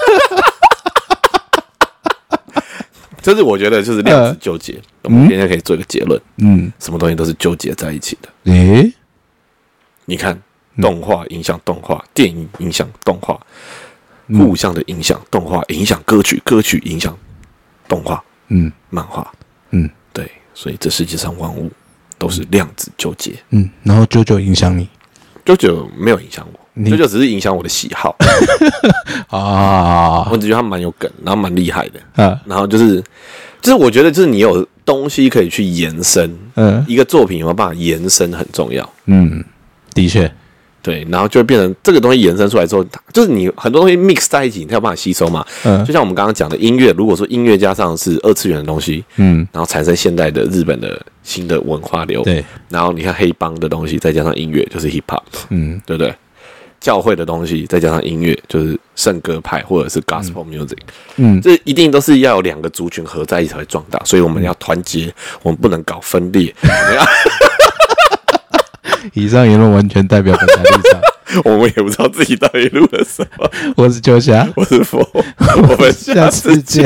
[3.21, 8.51] 就是我觉得就是量子纠结，我们今天可以做一个结论，嗯，什么东西都是纠结在一起的。
[8.51, 8.91] 诶，
[10.05, 10.41] 你看，
[10.81, 13.39] 动画影响动画，电影影响动画，
[14.39, 17.15] 互相的影响，动画影响歌曲，歌曲影响
[17.87, 18.71] 动画、嗯。
[18.89, 19.31] 漫画，
[19.69, 19.87] 嗯。
[20.11, 21.71] 对，所以这世界上万物
[22.21, 23.33] 都是量子纠结。
[23.49, 24.87] 嗯，然后九九影响你。
[25.43, 28.15] 九九没有影响我，你九九只是影响我的喜好，
[29.29, 30.29] 啊。
[30.29, 33.03] 我只觉得他蛮有梗，然后蛮厉害的，啊，然后就是，
[33.59, 36.85] 就是我觉得就是你有东西可以去延伸，嗯。
[36.87, 38.87] 一个作品有没有办法延伸很重要。
[39.07, 39.43] 嗯，
[39.95, 40.31] 的确，
[40.81, 45.45] 对，然后就会变成这个东西延伸出来之后，就是你很多东西 mix 在一起，你才有办法吸收嘛。
[45.63, 45.83] 嗯。
[45.85, 55.81] 就像我们刚刚讲的音乐，如果说音乐加上是二次元的东西，嗯，然后产生现代的日本的新的文化流，对，然后你看黑帮的东西，再加上音乐就是 hip hop，嗯。
[55.85, 56.13] 对不对？
[56.79, 60.79] 教会的东西再加上音乐就是圣歌派或者是 gospel music，
[61.17, 65.13] 嗯，这一定都是要有两个族群合在一起才会壮大，所以我们要团结，
[65.43, 66.51] 我们不能搞分裂，
[69.13, 71.01] 以上言论完全代表本台立场。
[71.45, 73.49] 我们也不知道自己到底录了什么。
[73.77, 74.99] 我是秋霞，我是佛，
[75.39, 76.85] 我们下下次见。